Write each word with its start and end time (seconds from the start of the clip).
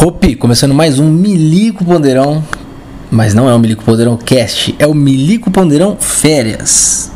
Hopi, 0.00 0.36
começando 0.36 0.72
mais 0.72 1.00
um 1.00 1.10
Milico 1.10 1.84
Ponderão. 1.84 2.44
Mas 3.10 3.34
não 3.34 3.48
é 3.50 3.54
o 3.54 3.58
Milico 3.58 3.82
Ponderão 3.82 4.16
Cast, 4.16 4.72
é 4.78 4.86
o 4.86 4.94
Milico 4.94 5.50
Ponderão 5.50 5.96
Férias. 5.98 7.10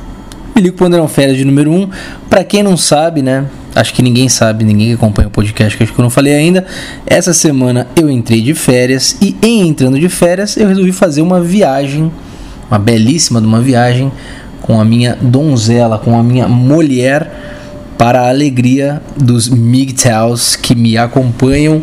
Milico 0.52 0.78
Ponderão 0.78 1.06
Férias 1.06 1.36
de 1.36 1.44
número 1.44 1.70
1. 1.70 1.80
Um. 1.80 1.88
Pra 2.28 2.42
quem 2.42 2.60
não 2.60 2.76
sabe, 2.76 3.22
né? 3.22 3.46
Acho 3.72 3.94
que 3.94 4.02
ninguém 4.02 4.28
sabe, 4.28 4.64
ninguém 4.64 4.88
que 4.88 4.94
acompanha 4.94 5.28
o 5.28 5.30
podcast, 5.30 5.76
que 5.76 5.84
acho 5.84 5.92
que 5.92 6.00
eu 6.00 6.02
não 6.02 6.10
falei 6.10 6.34
ainda. 6.34 6.66
Essa 7.06 7.32
semana 7.32 7.86
eu 7.94 8.10
entrei 8.10 8.40
de 8.40 8.52
férias 8.52 9.16
e 9.22 9.36
em 9.40 9.68
entrando 9.68 10.00
de 10.00 10.08
férias 10.08 10.56
eu 10.56 10.66
resolvi 10.66 10.90
fazer 10.90 11.22
uma 11.22 11.40
viagem, 11.40 12.10
uma 12.68 12.80
belíssima 12.80 13.40
de 13.40 13.46
uma 13.46 13.60
viagem 13.60 14.10
com 14.60 14.80
a 14.80 14.84
minha 14.84 15.16
donzela, 15.20 16.00
com 16.00 16.18
a 16.18 16.22
minha 16.22 16.48
mulher 16.48 17.30
para 17.96 18.22
a 18.22 18.28
alegria 18.28 19.00
dos 19.16 19.48
MGTOWs 19.48 20.56
que 20.56 20.74
me 20.74 20.98
acompanham. 20.98 21.80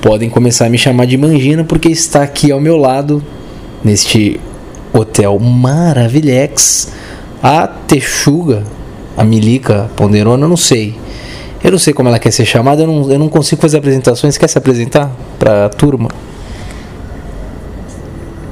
Podem 0.00 0.30
começar 0.30 0.66
a 0.66 0.70
me 0.70 0.78
chamar 0.78 1.06
de 1.06 1.16
Mangina 1.16 1.64
porque 1.64 1.88
está 1.88 2.22
aqui 2.22 2.52
ao 2.52 2.60
meu 2.60 2.76
lado, 2.76 3.22
neste 3.82 4.40
hotel 4.92 5.38
maravilhex, 5.38 6.92
a 7.42 7.66
Texuga, 7.66 8.64
a 9.16 9.24
Milica 9.24 9.90
Ponderona, 9.96 10.44
eu 10.44 10.48
não 10.48 10.56
sei. 10.56 10.94
Eu 11.62 11.72
não 11.72 11.78
sei 11.78 11.92
como 11.92 12.08
ela 12.08 12.18
quer 12.18 12.30
ser 12.30 12.44
chamada, 12.44 12.82
eu 12.82 12.86
não, 12.86 13.10
eu 13.10 13.18
não 13.18 13.28
consigo 13.28 13.60
fazer 13.60 13.78
apresentações. 13.78 14.38
Quer 14.38 14.48
se 14.48 14.56
apresentar 14.56 15.10
para 15.38 15.66
a 15.66 15.68
turma? 15.68 16.08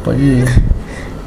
Pode 0.03 0.21
ir. 0.21 0.66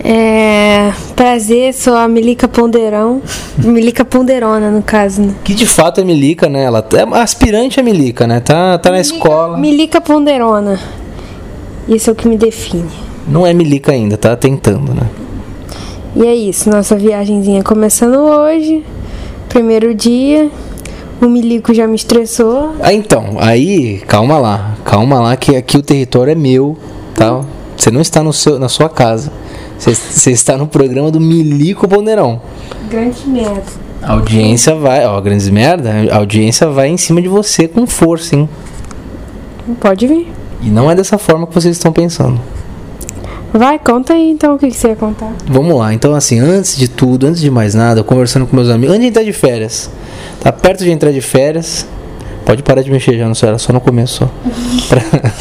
É. 0.03 0.91
Prazer, 1.15 1.73
sou 1.73 1.95
a 1.95 2.07
Milica 2.07 2.47
Ponderão. 2.47 3.21
Milica 3.57 4.05
Ponderona, 4.05 4.71
no 4.71 4.81
caso, 4.81 5.21
né? 5.21 5.33
Que 5.43 5.53
de 5.53 5.65
fato 5.65 5.99
é 5.99 6.03
Milica, 6.03 6.47
né? 6.47 6.63
Ela 6.63 6.85
é 6.93 7.17
aspirante 7.19 7.79
a 7.79 7.83
Milica, 7.83 8.25
né? 8.25 8.39
Tá, 8.39 8.77
tá 8.77 8.89
na 8.89 8.97
Milica, 8.97 9.15
escola. 9.15 9.57
Milica 9.57 10.01
Ponderona. 10.01 10.79
Isso 11.87 12.09
é 12.09 12.13
o 12.13 12.15
que 12.15 12.27
me 12.27 12.37
define. 12.37 12.89
Não 13.27 13.45
é 13.45 13.53
Milica 13.53 13.91
ainda, 13.91 14.17
tá 14.17 14.35
tentando, 14.35 14.93
né? 14.93 15.09
E 16.15 16.25
é 16.25 16.33
isso, 16.33 16.69
nossa 16.69 16.95
viagemzinha 16.95 17.63
começando 17.63 18.15
hoje. 18.15 18.83
Primeiro 19.49 19.93
dia. 19.93 20.49
O 21.21 21.27
Milico 21.27 21.73
já 21.73 21.85
me 21.85 21.95
estressou. 21.95 22.75
Ah, 22.79 22.93
então, 22.93 23.35
aí, 23.39 24.01
calma 24.07 24.37
lá. 24.37 24.75
Calma 24.85 25.19
lá 25.19 25.35
que 25.35 25.53
aqui 25.53 25.77
o 25.77 25.81
território 25.81 26.31
é 26.31 26.35
meu, 26.35 26.77
tá? 27.13 27.41
Você 27.75 27.91
não 27.91 27.99
está 27.99 28.23
no 28.23 28.31
seu, 28.31 28.57
na 28.57 28.69
sua 28.69 28.87
casa. 28.87 29.29
Você 29.79 30.31
está 30.31 30.57
no 30.57 30.67
programa 30.67 31.09
do 31.09 31.21
Milico 31.21 31.87
Ponderão. 31.87 32.41
Grande 32.89 33.25
merda. 33.27 33.63
A 34.01 34.13
audiência 34.13 34.75
vai, 34.75 35.05
ó, 35.05 35.19
grandes 35.21 35.49
merda, 35.49 35.91
a 36.11 36.17
audiência 36.17 36.67
vai 36.67 36.89
em 36.89 36.97
cima 36.97 37.21
de 37.21 37.27
você 37.27 37.67
com 37.67 37.87
força, 37.87 38.35
hein? 38.35 38.49
Pode 39.79 40.05
vir. 40.05 40.31
E 40.61 40.69
não 40.69 40.91
é 40.91 40.95
dessa 40.95 41.17
forma 41.17 41.47
que 41.47 41.53
vocês 41.53 41.75
estão 41.75 41.91
pensando. 41.91 42.39
Vai, 43.53 43.79
conta 43.79 44.13
aí 44.13 44.29
então 44.29 44.55
o 44.55 44.59
que, 44.59 44.67
que 44.67 44.75
você 44.75 44.89
ia 44.89 44.95
contar. 44.95 45.33
Vamos 45.47 45.75
lá, 45.75 45.93
então 45.93 46.13
assim, 46.13 46.39
antes 46.39 46.77
de 46.77 46.87
tudo, 46.87 47.25
antes 47.25 47.41
de 47.41 47.49
mais 47.49 47.73
nada, 47.73 48.03
conversando 48.03 48.45
com 48.45 48.55
meus 48.55 48.69
amigos, 48.69 48.93
antes 48.95 49.05
de 49.05 49.09
entrar 49.09 49.23
de 49.23 49.33
férias, 49.33 49.89
tá 50.39 50.51
perto 50.51 50.83
de 50.83 50.91
entrar 50.91 51.11
de 51.11 51.21
férias, 51.21 51.87
pode 52.49 52.63
parar 52.63 52.81
de 52.81 52.89
mexer 52.89 53.15
já, 53.15 53.25
não 53.25 53.33
era 53.43 53.59
só 53.59 53.71
no 53.71 53.79
começo 53.79 54.15
só. 54.25 54.29
Pra- 54.89 55.31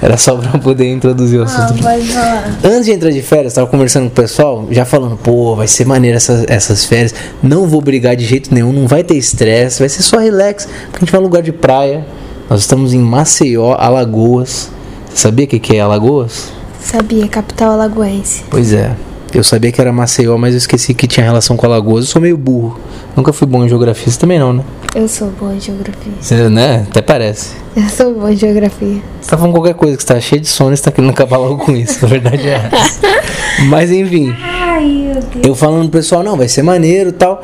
era 0.00 0.16
só 0.16 0.34
pra 0.34 0.58
poder 0.58 0.90
introduzir 0.90 1.38
o 1.38 1.42
assunto. 1.42 1.82
pode 1.82 2.06
falar. 2.06 2.58
Antes 2.64 2.86
de 2.86 2.92
entrar 2.92 3.10
de 3.10 3.20
férias, 3.20 3.52
tava 3.52 3.66
conversando 3.66 4.04
com 4.04 4.08
o 4.08 4.22
pessoal, 4.22 4.66
já 4.70 4.86
falando, 4.86 5.14
pô, 5.14 5.54
vai 5.54 5.68
ser 5.68 5.84
maneiro 5.84 6.16
essas, 6.16 6.46
essas 6.48 6.86
férias, 6.86 7.14
não 7.42 7.66
vou 7.66 7.82
brigar 7.82 8.16
de 8.16 8.24
jeito 8.24 8.54
nenhum, 8.54 8.72
não 8.72 8.86
vai 8.86 9.04
ter 9.04 9.14
estresse, 9.14 9.78
vai 9.78 9.90
ser 9.90 10.02
só 10.02 10.16
relax, 10.16 10.64
porque 10.90 10.96
a 10.96 11.00
gente 11.00 11.12
vai 11.12 11.20
num 11.20 11.26
lugar 11.26 11.42
de 11.42 11.52
praia. 11.52 12.06
Nós 12.48 12.60
estamos 12.60 12.94
em 12.94 12.98
Maceió, 12.98 13.74
Alagoas. 13.78 14.70
Você 15.10 15.18
sabia 15.18 15.44
o 15.44 15.48
que, 15.48 15.58
que 15.58 15.76
é 15.76 15.80
Alagoas? 15.80 16.50
Sabia, 16.80 17.28
capital 17.28 17.72
alagoense. 17.72 18.42
Pois 18.50 18.72
é. 18.72 18.90
Eu 19.34 19.44
sabia 19.44 19.70
que 19.70 19.80
era 19.80 19.92
Maceió, 19.92 20.38
mas 20.38 20.54
eu 20.54 20.58
esqueci 20.58 20.94
que 20.94 21.06
tinha 21.06 21.26
relação 21.26 21.58
com 21.58 21.66
Alagoas. 21.66 22.06
Eu 22.06 22.10
sou 22.10 22.22
meio 22.22 22.38
burro. 22.38 22.80
Nunca 23.14 23.34
fui 23.34 23.46
bom 23.46 23.64
em 23.64 23.68
geografia, 23.68 24.10
você 24.10 24.18
também 24.18 24.38
não, 24.38 24.52
né? 24.54 24.64
Eu 24.94 25.08
sou 25.08 25.28
boa 25.30 25.52
em 25.52 25.60
geografia. 25.60 26.12
Você, 26.20 26.48
né? 26.48 26.86
Até 26.88 27.02
parece. 27.02 27.56
Eu 27.74 27.88
sou 27.88 28.14
boa 28.14 28.32
em 28.32 28.36
geografia. 28.36 29.02
Você 29.20 29.28
tá 29.28 29.36
falando 29.36 29.52
qualquer 29.52 29.74
coisa, 29.74 29.96
que 29.96 30.02
você 30.04 30.14
tá 30.14 30.20
cheio 30.20 30.40
de 30.40 30.46
sono 30.46 30.72
e 30.72 30.76
você 30.76 30.84
tá 30.84 30.92
querendo 30.92 31.10
acabar 31.10 31.36
logo 31.36 31.58
com 31.58 31.72
isso. 31.72 32.04
A 32.04 32.08
verdade 32.08 32.48
é. 32.48 32.70
Mas 33.68 33.90
enfim. 33.90 34.32
Ai, 34.40 34.84
meu 34.84 35.14
Deus. 35.14 35.44
Eu 35.44 35.54
falando 35.56 35.90
pro 35.90 35.98
pessoal, 35.98 36.22
não, 36.22 36.36
vai 36.36 36.46
ser 36.46 36.62
maneiro 36.62 37.08
e 37.10 37.12
tal. 37.12 37.42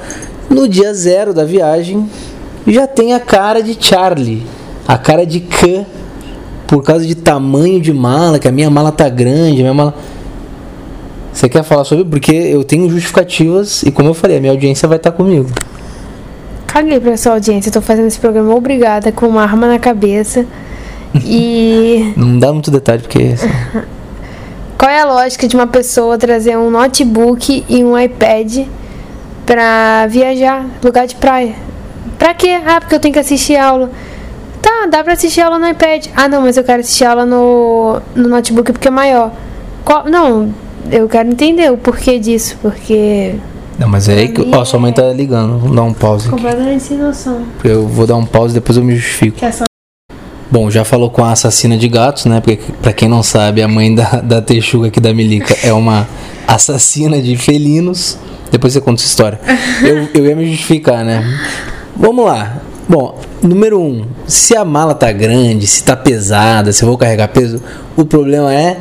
No 0.49 0.69
dia 0.69 0.95
zero 0.95 1.35
da 1.35 1.45
viagem, 1.45 2.09
já 2.69 2.87
tem 2.87 3.15
a 3.15 3.19
cara 3.19 3.61
de 3.65 3.77
Charlie. 3.81 4.47
A 4.87 4.97
cara 4.97 5.27
de 5.27 5.41
Khan. 5.41 5.85
Por 6.69 6.85
causa 6.85 7.05
de 7.05 7.17
tamanho 7.17 7.81
de 7.81 7.93
mala, 7.93 8.39
que 8.39 8.47
a 8.47 8.53
minha 8.53 8.71
mala 8.71 8.93
tá 8.93 9.09
grande, 9.09 9.59
a 9.59 9.63
minha 9.65 9.75
mala. 9.75 9.95
Você 11.33 11.49
quer 11.49 11.65
falar 11.65 11.83
sobre? 11.83 12.05
Porque 12.05 12.31
eu 12.31 12.63
tenho 12.63 12.89
justificativas 12.89 13.83
e, 13.83 13.91
como 13.91 14.09
eu 14.09 14.15
falei, 14.15 14.37
a 14.37 14.41
minha 14.41 14.53
audiência 14.53 14.87
vai 14.87 14.99
estar 14.99 15.11
comigo. 15.11 15.51
Caguei 16.73 17.01
pra 17.01 17.17
sua 17.17 17.33
audiência. 17.33 17.69
Eu 17.69 17.73
tô 17.75 17.81
fazendo 17.81 18.07
esse 18.07 18.19
programa 18.19 18.55
obrigada 18.55 19.11
com 19.11 19.27
uma 19.27 19.43
arma 19.43 19.67
na 19.67 19.79
cabeça. 19.79 20.47
E 21.25 22.13
Não 22.17 22.39
dá 22.39 22.53
muito 22.53 22.71
detalhe, 22.71 23.03
porque. 23.03 23.35
assim, 23.35 23.49
qual 24.79 24.91
é 24.91 25.01
a 25.01 25.05
lógica 25.05 25.49
de 25.49 25.57
uma 25.57 25.67
pessoa 25.67 26.17
trazer 26.17 26.57
um 26.57 26.71
notebook 26.71 27.65
e 27.69 27.85
um 27.85 27.99
iPad 27.99 28.67
pra 29.45 30.07
viajar, 30.09 30.65
lugar 30.83 31.07
de 31.07 31.17
praia? 31.17 31.55
Pra 32.19 32.33
quê? 32.35 32.59
Ah, 32.65 32.81
porque 32.81 32.95
eu 32.95 33.01
tenho 33.01 33.13
que 33.15 33.21
assistir 33.21 33.57
aula. 33.57 33.91
Tá, 34.63 34.87
dá 34.91 35.03
pra 35.03 35.15
assistir 35.15 35.41
aula 35.41 35.59
no 35.59 35.67
iPad. 35.69 36.07
Ah, 36.15 36.29
não, 36.29 36.43
mas 36.43 36.57
eu 36.57 36.63
quero 36.65 36.81
assistir 36.81 37.05
aula 37.05 37.25
no, 37.27 38.01
no 38.15 38.29
notebook 38.29 38.73
porque 38.73 38.89
é 38.89 38.91
maior. 38.91 39.33
Qual- 39.85 40.05
não, 40.09 40.55
eu 40.93 41.09
quero 41.09 41.29
entender 41.31 41.73
o 41.73 41.77
porquê 41.79 42.19
disso, 42.19 42.57
porque. 42.63 43.35
Não, 43.81 43.89
mas 43.89 44.11
é 44.11 44.13
aí 44.13 44.29
que. 44.29 44.47
Ó, 44.55 44.63
sua 44.63 44.79
mãe 44.79 44.93
tá 44.93 45.11
ligando. 45.11 45.59
Vamos 45.59 45.75
dar 45.75 45.83
um 45.85 45.95
pause 45.95 46.29
aqui. 46.29 46.37
Completamente 46.37 46.83
sem 46.83 46.99
noção. 46.99 47.47
Eu 47.65 47.89
vou 47.89 48.07
dar 48.07 48.17
um 48.17 48.27
pause 48.27 48.53
e 48.53 48.61
depois 48.61 48.77
eu 48.77 48.85
me 48.85 48.95
justifico. 48.95 49.39
Que 49.39 49.47
é 49.47 49.51
só 49.51 49.65
Bom, 50.51 50.71
já 50.71 50.85
falou 50.85 51.09
com 51.09 51.25
a 51.25 51.33
assassina 51.33 51.79
de 51.79 51.89
gatos, 51.89 52.27
né? 52.27 52.41
Porque, 52.41 52.59
pra 52.83 52.93
quem 52.93 53.09
não 53.09 53.23
sabe, 53.23 53.63
a 53.63 53.69
mãe 53.69 53.95
da, 53.95 54.21
da 54.21 54.43
Texuga 54.43 54.89
aqui 54.89 55.01
da 55.01 55.15
Milica 55.15 55.57
é 55.63 55.73
uma 55.73 56.07
assassina 56.47 57.23
de 57.23 57.37
felinos. 57.39 58.19
Depois 58.51 58.75
você 58.75 58.83
conta 58.83 59.01
essa 59.01 59.09
história. 59.09 59.41
Eu, 59.81 60.09
eu 60.13 60.27
ia 60.27 60.37
me 60.37 60.45
justificar, 60.51 61.03
né? 61.03 61.25
Vamos 61.97 62.27
lá. 62.27 62.59
Bom, 62.87 63.19
número 63.41 63.81
um, 63.81 64.05
se 64.27 64.55
a 64.55 64.65
mala 64.65 64.95
tá 64.95 65.11
grande, 65.11 65.67
se 65.67 65.83
tá 65.85 65.97
pesada, 65.97 66.73
se 66.73 66.83
eu 66.83 66.89
vou 66.89 66.99
carregar 66.99 67.29
peso, 67.29 67.63
o 67.97 68.05
problema 68.05 68.53
é 68.53 68.79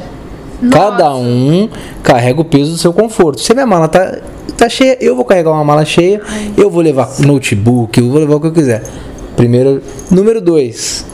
cada 0.72 1.16
um 1.16 1.70
carrega 2.04 2.42
o 2.42 2.46
peso 2.46 2.72
do 2.72 2.78
seu 2.78 2.92
conforto. 2.92 3.40
Se 3.40 3.52
a 3.52 3.56
minha 3.56 3.68
mala 3.68 3.88
tá, 3.88 4.18
tá 4.52 4.70
cheia, 4.70 4.98
eu 5.00 5.16
vou 5.16 5.26
carregar 5.26 5.52
uma 5.52 5.64
mala 5.64 5.86
cheia, 5.86 6.22
eu 6.58 6.70
vou 6.70 6.82
levar 6.82 7.20
notebook, 7.20 8.00
eu 8.00 8.10
vou 8.10 8.20
levar 8.20 8.36
o 8.36 8.42
que 8.42 8.48
eu 8.48 8.54
quiser. 8.54 8.84
Primeiro, 9.36 9.82
número 10.12 10.42
dois, 10.42 11.06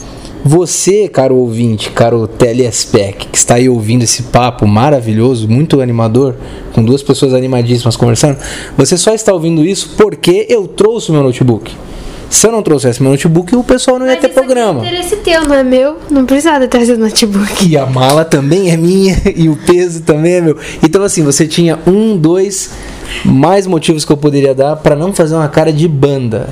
você, 0.44 1.08
caro 1.08 1.36
ouvinte, 1.36 1.90
caro 1.90 2.26
telespec, 2.28 3.26
que 3.26 3.36
está 3.36 3.56
aí 3.56 3.68
ouvindo 3.68 4.04
esse 4.04 4.24
papo 4.24 4.66
maravilhoso, 4.66 5.48
muito 5.48 5.80
animador, 5.80 6.36
com 6.72 6.84
duas 6.84 7.02
pessoas 7.02 7.34
animadíssimas 7.34 7.96
conversando, 7.96 8.38
você 8.76 8.96
só 8.96 9.12
está 9.12 9.32
ouvindo 9.32 9.64
isso 9.64 9.94
porque 9.96 10.46
eu 10.48 10.68
trouxe 10.68 11.10
o 11.10 11.14
meu 11.14 11.24
notebook. 11.24 11.72
Se 12.28 12.46
eu 12.46 12.52
não 12.52 12.62
trouxesse 12.62 13.02
meu 13.02 13.12
notebook, 13.12 13.54
o 13.54 13.62
pessoal 13.62 13.98
não 13.98 14.06
ia 14.06 14.16
ter 14.16 14.28
programa. 14.28 14.84
É 14.84 14.88
interesse 14.88 15.16
teu, 15.16 15.44
não 15.46 15.54
é 15.54 15.64
meu? 15.64 15.96
Não 16.10 16.24
precisava 16.26 16.66
trazer 16.66 16.96
notebook. 16.96 17.66
E 17.66 17.76
a 17.76 17.86
mala 17.86 18.24
também 18.24 18.70
é 18.70 18.76
minha 18.76 19.16
e 19.34 19.48
o 19.48 19.56
peso 19.56 20.02
também 20.02 20.34
é 20.34 20.40
meu. 20.40 20.56
Então 20.82 21.02
assim, 21.02 21.22
você 21.22 21.46
tinha 21.46 21.78
um, 21.86 22.16
dois 22.16 22.70
mais 23.24 23.66
motivos 23.66 24.04
que 24.04 24.12
eu 24.12 24.16
poderia 24.16 24.54
dar 24.54 24.76
para 24.76 24.94
não 24.96 25.12
fazer 25.12 25.34
uma 25.34 25.48
cara 25.48 25.72
de 25.72 25.86
banda. 25.88 26.48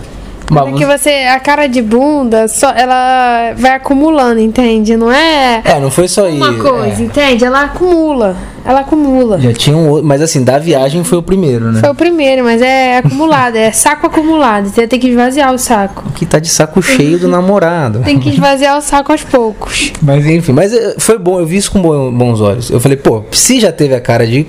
Mas 0.50 0.64
Porque 0.68 0.84
você, 0.84 1.08
a 1.34 1.40
cara 1.40 1.66
de 1.66 1.80
bunda, 1.80 2.46
só, 2.48 2.68
ela 2.70 3.54
vai 3.56 3.70
acumulando, 3.76 4.38
entende? 4.38 4.94
Não 4.94 5.10
é 5.10 5.62
É, 5.64 5.80
não 5.80 5.90
foi 5.90 6.06
só 6.06 6.28
uma 6.28 6.50
isso. 6.50 6.58
coisa, 6.62 7.00
é. 7.00 7.04
entende? 7.06 7.46
Ela 7.46 7.62
acumula. 7.62 8.36
Ela 8.62 8.80
acumula. 8.80 9.40
Já 9.40 9.54
tinha 9.54 9.74
um 9.74 9.88
outro, 9.88 10.06
mas 10.06 10.20
assim, 10.20 10.44
da 10.44 10.58
viagem 10.58 11.02
foi 11.02 11.16
o 11.16 11.22
primeiro, 11.22 11.72
né? 11.72 11.80
Foi 11.80 11.88
o 11.88 11.94
primeiro, 11.94 12.44
mas 12.44 12.60
é 12.60 12.98
acumulado, 12.98 13.56
é 13.56 13.72
saco 13.72 14.06
acumulado. 14.06 14.68
Você 14.68 14.86
tem 14.86 15.00
que 15.00 15.08
esvaziar 15.08 15.50
o 15.52 15.56
saco. 15.58 16.04
Que 16.14 16.26
tá 16.26 16.38
de 16.38 16.48
saco 16.50 16.82
cheio 16.82 17.18
do 17.18 17.26
namorado. 17.26 18.00
Tem 18.04 18.18
que 18.18 18.28
esvaziar 18.28 18.76
o 18.76 18.82
saco 18.82 19.12
aos 19.12 19.24
poucos. 19.24 19.92
Mas 20.02 20.26
enfim, 20.26 20.52
mas 20.52 20.74
eh, 20.74 20.94
foi 20.98 21.18
bom, 21.18 21.40
eu 21.40 21.46
vi 21.46 21.56
isso 21.56 21.72
com 21.72 21.80
bo- 21.80 22.10
bons 22.12 22.42
olhos. 22.42 22.68
Eu 22.68 22.78
falei, 22.78 22.98
pô, 22.98 23.22
se 23.30 23.60
já 23.60 23.72
teve 23.72 23.94
a 23.94 24.00
cara 24.00 24.26
de. 24.26 24.46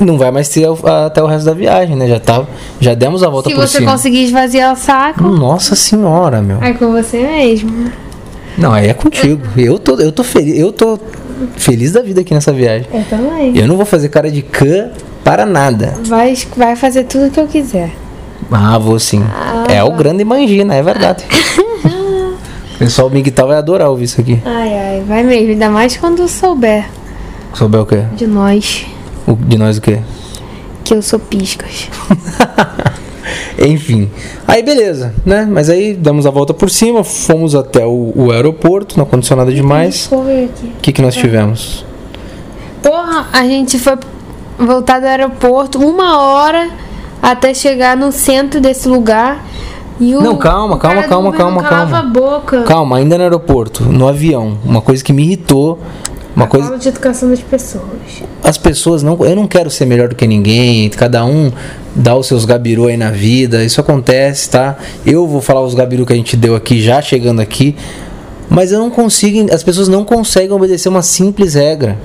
Não 0.00 0.16
vai 0.18 0.30
mais 0.30 0.48
ter 0.48 0.66
até 1.06 1.22
o 1.22 1.26
resto 1.26 1.46
da 1.46 1.54
viagem, 1.54 1.96
né? 1.96 2.06
Já, 2.06 2.20
tá, 2.20 2.44
já 2.80 2.94
demos 2.94 3.22
a 3.22 3.28
volta 3.28 3.48
Se 3.48 3.54
por 3.54 3.66
você 3.66 3.78
cima. 3.78 3.92
conseguir 3.92 4.24
esvaziar 4.24 4.72
o 4.72 4.76
saco, 4.76 5.22
Nossa 5.22 5.74
senhora, 5.74 6.40
meu. 6.40 6.62
é 6.62 6.72
com 6.72 6.92
você 6.92 7.18
mesmo. 7.22 7.90
Não, 8.56 8.72
aí 8.72 8.88
é 8.88 8.94
contigo. 8.94 9.42
Eu 9.56 9.78
tô, 9.78 9.96
eu 9.96 10.12
tô 10.12 10.22
feliz, 10.22 10.58
eu 10.58 10.72
tô 10.72 10.98
feliz 11.56 11.92
da 11.92 12.02
vida 12.02 12.20
aqui 12.20 12.34
nessa 12.34 12.52
viagem. 12.52 12.86
Eu 12.92 13.04
também. 13.04 13.56
Eu 13.56 13.66
não 13.66 13.76
vou 13.76 13.86
fazer 13.86 14.08
cara 14.08 14.30
de 14.30 14.42
cã 14.42 14.90
para 15.24 15.46
nada. 15.46 15.94
Vai, 16.04 16.36
vai 16.56 16.76
fazer 16.76 17.04
tudo 17.04 17.30
que 17.30 17.40
eu 17.40 17.46
quiser. 17.46 17.90
Ah, 18.50 18.78
vou 18.78 18.98
sim. 18.98 19.24
é 19.68 19.82
o 19.82 19.92
grande 19.92 20.24
mangina, 20.24 20.74
é 20.74 20.82
verdade. 20.82 21.24
pessoal 22.78 23.10
do 23.10 23.14
Miguel 23.14 23.46
vai 23.46 23.58
adorar 23.58 23.90
ouvir 23.90 24.04
isso 24.04 24.20
aqui. 24.20 24.40
Ai, 24.44 24.74
ai, 24.74 25.04
vai 25.06 25.22
mesmo. 25.22 25.50
Ainda 25.50 25.68
mais 25.68 25.96
quando 25.98 26.26
souber 26.26 26.86
Souber 27.52 27.82
o 27.82 27.86
quê? 27.86 28.04
de 28.16 28.26
nós 28.26 28.86
O- 29.26 29.34
De 29.34 29.56
nós 29.58 29.78
o 29.78 29.80
quê? 29.80 30.00
que 30.84 30.94
eu 30.94 31.02
sou 31.02 31.18
piscas. 31.18 31.88
Enfim. 33.58 34.10
Aí 34.48 34.62
beleza, 34.62 35.14
né? 35.24 35.46
Mas 35.50 35.68
aí 35.68 35.94
damos 35.94 36.26
a 36.26 36.30
volta 36.30 36.52
por 36.54 36.70
cima, 36.70 37.04
fomos 37.04 37.54
até 37.54 37.84
o, 37.84 38.12
o 38.16 38.30
aeroporto, 38.32 38.96
não 38.96 39.04
aconteceu 39.04 39.36
nada 39.36 39.52
demais. 39.52 40.08
O 40.10 40.24
que, 40.80 40.92
que 40.92 41.02
nós 41.02 41.14
tivemos? 41.14 41.84
Porra, 42.82 43.26
a 43.32 43.42
gente 43.44 43.78
foi 43.78 43.96
voltar 44.58 45.00
do 45.00 45.06
aeroporto 45.06 45.78
uma 45.78 46.18
hora 46.22 46.70
até 47.22 47.52
chegar 47.54 47.96
no 47.96 48.10
centro 48.10 48.60
desse 48.60 48.88
lugar. 48.88 49.44
E 50.00 50.16
o, 50.16 50.22
Não, 50.22 50.36
calma, 50.38 50.78
calma, 50.78 51.02
calma, 51.02 51.32
calma, 51.32 51.62
calma. 51.62 51.98
a 51.98 52.02
boca. 52.02 52.62
Calma, 52.62 52.96
ainda 52.96 53.18
no 53.18 53.24
aeroporto, 53.24 53.84
no 53.84 54.08
avião. 54.08 54.56
Uma 54.64 54.80
coisa 54.80 55.04
que 55.04 55.12
me 55.12 55.22
irritou. 55.22 55.78
Uma 56.40 56.46
coisa. 56.46 56.68
Falta 56.68 56.82
de 56.82 56.88
educação 56.88 57.28
das 57.28 57.40
pessoas. 57.40 57.84
As 58.42 58.56
pessoas 58.56 59.02
não. 59.02 59.22
Eu 59.26 59.36
não 59.36 59.46
quero 59.46 59.70
ser 59.70 59.84
melhor 59.84 60.08
do 60.08 60.14
que 60.14 60.26
ninguém. 60.26 60.88
Cada 60.88 61.22
um 61.22 61.52
dá 61.94 62.16
os 62.16 62.26
seus 62.26 62.46
gabiru 62.46 62.86
aí 62.86 62.96
na 62.96 63.10
vida. 63.10 63.62
Isso 63.62 63.78
acontece, 63.78 64.48
tá? 64.48 64.78
Eu 65.04 65.26
vou 65.26 65.42
falar 65.42 65.60
os 65.60 65.74
gabiru 65.74 66.06
que 66.06 66.14
a 66.14 66.16
gente 66.16 66.38
deu 66.38 66.56
aqui 66.56 66.80
já 66.80 67.02
chegando 67.02 67.40
aqui. 67.40 67.76
Mas 68.48 68.72
eu 68.72 68.78
não 68.78 68.90
consigo. 68.90 69.52
As 69.52 69.62
pessoas 69.62 69.86
não 69.86 70.02
conseguem 70.02 70.52
obedecer 70.52 70.88
uma 70.88 71.02
simples 71.02 71.52
regra. 71.52 71.98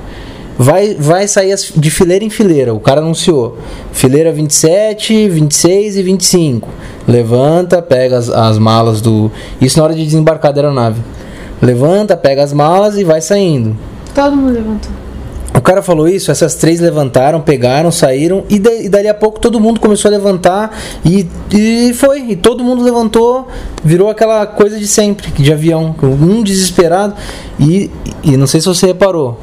Vai, 0.57 0.95
vai 0.95 1.27
sair 1.29 1.55
de 1.75 1.89
fileira 1.89 2.25
em 2.25 2.29
fileira. 2.29 2.73
O 2.73 2.79
cara 2.79 2.99
anunciou. 2.99 3.57
Fileira 3.93 4.33
27, 4.33 5.29
26 5.29 5.95
e 5.95 6.03
25. 6.03 6.69
Levanta, 7.07 7.81
pega 7.81 8.17
as, 8.17 8.29
as 8.29 8.59
malas 8.59 8.99
do. 8.99 9.31
Isso 9.61 9.77
na 9.77 9.85
hora 9.85 9.95
de 9.95 10.03
desembarcar 10.03 10.51
da 10.51 10.59
aeronave. 10.59 11.01
Levanta, 11.61 12.17
pega 12.17 12.43
as 12.43 12.51
malas 12.51 12.97
e 12.97 13.05
vai 13.05 13.21
saindo. 13.21 13.77
Todo 14.15 14.35
mundo 14.35 14.53
levantou. 14.53 14.91
O 15.55 15.61
cara 15.61 15.81
falou 15.81 16.07
isso, 16.07 16.31
essas 16.31 16.55
três 16.55 16.81
levantaram, 16.81 17.39
pegaram, 17.39 17.89
saíram, 17.89 18.43
e, 18.49 18.59
da- 18.59 18.73
e 18.73 18.89
dali 18.89 19.07
a 19.07 19.13
pouco 19.13 19.39
todo 19.39 19.57
mundo 19.59 19.79
começou 19.79 20.09
a 20.09 20.11
levantar 20.11 20.77
e, 21.05 21.25
e 21.53 21.93
foi. 21.93 22.31
E 22.31 22.35
todo 22.35 22.61
mundo 22.63 22.83
levantou, 22.83 23.47
virou 23.83 24.09
aquela 24.09 24.45
coisa 24.45 24.77
de 24.77 24.85
sempre, 24.87 25.31
de 25.31 25.53
avião, 25.53 25.95
um 26.03 26.43
desesperado. 26.43 27.13
E, 27.59 27.89
e 28.23 28.35
não 28.35 28.47
sei 28.47 28.59
se 28.59 28.67
você 28.67 28.87
reparou, 28.87 29.39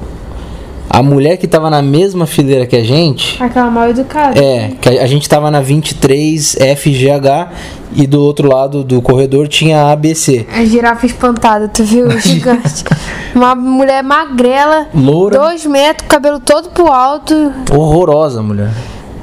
a 0.94 1.02
mulher 1.02 1.38
que 1.38 1.46
tava 1.46 1.70
na 1.70 1.80
mesma 1.80 2.26
fileira 2.26 2.66
que 2.66 2.76
a 2.76 2.84
gente, 2.84 3.42
Aquela 3.42 3.70
mal 3.70 3.88
educada. 3.88 4.38
é, 4.38 4.72
que 4.80 4.88
a, 4.88 5.02
a 5.02 5.06
gente 5.06 5.26
tava 5.28 5.50
na 5.50 5.60
23 5.62 6.56
FGH 6.76 7.48
e 7.94 8.06
do 8.06 8.22
outro 8.22 8.48
lado 8.48 8.84
do 8.84 9.00
corredor 9.00 9.48
tinha 9.48 9.84
a 9.84 9.92
ABC. 9.92 10.46
A 10.54 10.64
girafa 10.64 11.06
espantada, 11.06 11.68
tu 11.68 11.82
viu? 11.82 12.10
Gigante. 12.20 12.84
Uma 13.34 13.54
mulher 13.54 14.02
magrela, 14.02 14.88
Loura, 14.94 15.38
dois 15.38 15.64
metros, 15.64 16.06
cabelo 16.08 16.38
todo 16.40 16.68
pro 16.70 16.86
alto. 16.92 17.34
horrorosa 17.70 18.42
mulher. 18.42 18.70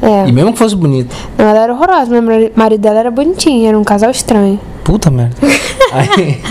É. 0.01 0.27
E 0.27 0.31
mesmo 0.31 0.54
que 0.54 0.57
fosse 0.60 0.75
bonita. 0.75 1.13
Não, 1.38 1.45
ela 1.45 1.60
era 1.60 1.74
horrorosa, 1.74 2.21
mas 2.21 2.45
o 2.48 2.51
marido 2.56 2.80
dela 2.81 3.00
era 3.00 3.12
bonitinho, 3.12 3.68
era 3.68 3.77
um 3.77 3.83
casal 3.83 4.10
estranho. 4.10 4.60
Puta 4.83 5.12
merda. 5.12 5.36
Aí, 5.92 6.42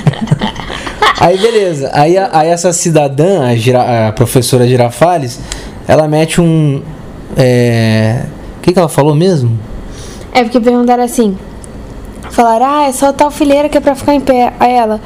aí 1.20 1.38
beleza. 1.38 1.90
Aí, 1.92 2.16
a- 2.16 2.30
aí 2.32 2.48
essa 2.48 2.72
cidadã, 2.72 3.46
a, 3.46 3.54
gira- 3.56 4.08
a 4.08 4.12
professora 4.12 4.66
Girafales, 4.66 5.38
ela 5.86 6.06
mete 6.08 6.40
um. 6.40 6.82
É. 7.36 8.22
O 8.58 8.60
que, 8.62 8.72
que 8.72 8.78
ela 8.78 8.88
falou 8.88 9.14
mesmo? 9.14 9.58
É 10.32 10.42
porque 10.42 10.60
perguntaram 10.60 11.02
assim: 11.04 11.36
falaram, 12.30 12.66
ah, 12.66 12.84
é 12.88 12.92
só 12.92 13.12
tal 13.12 13.30
fileira 13.30 13.68
que 13.68 13.78
é 13.78 13.80
pra 13.80 13.94
ficar 13.94 14.14
em 14.14 14.20
pé. 14.20 14.52
Aí 14.60 14.72
ela, 14.72 15.00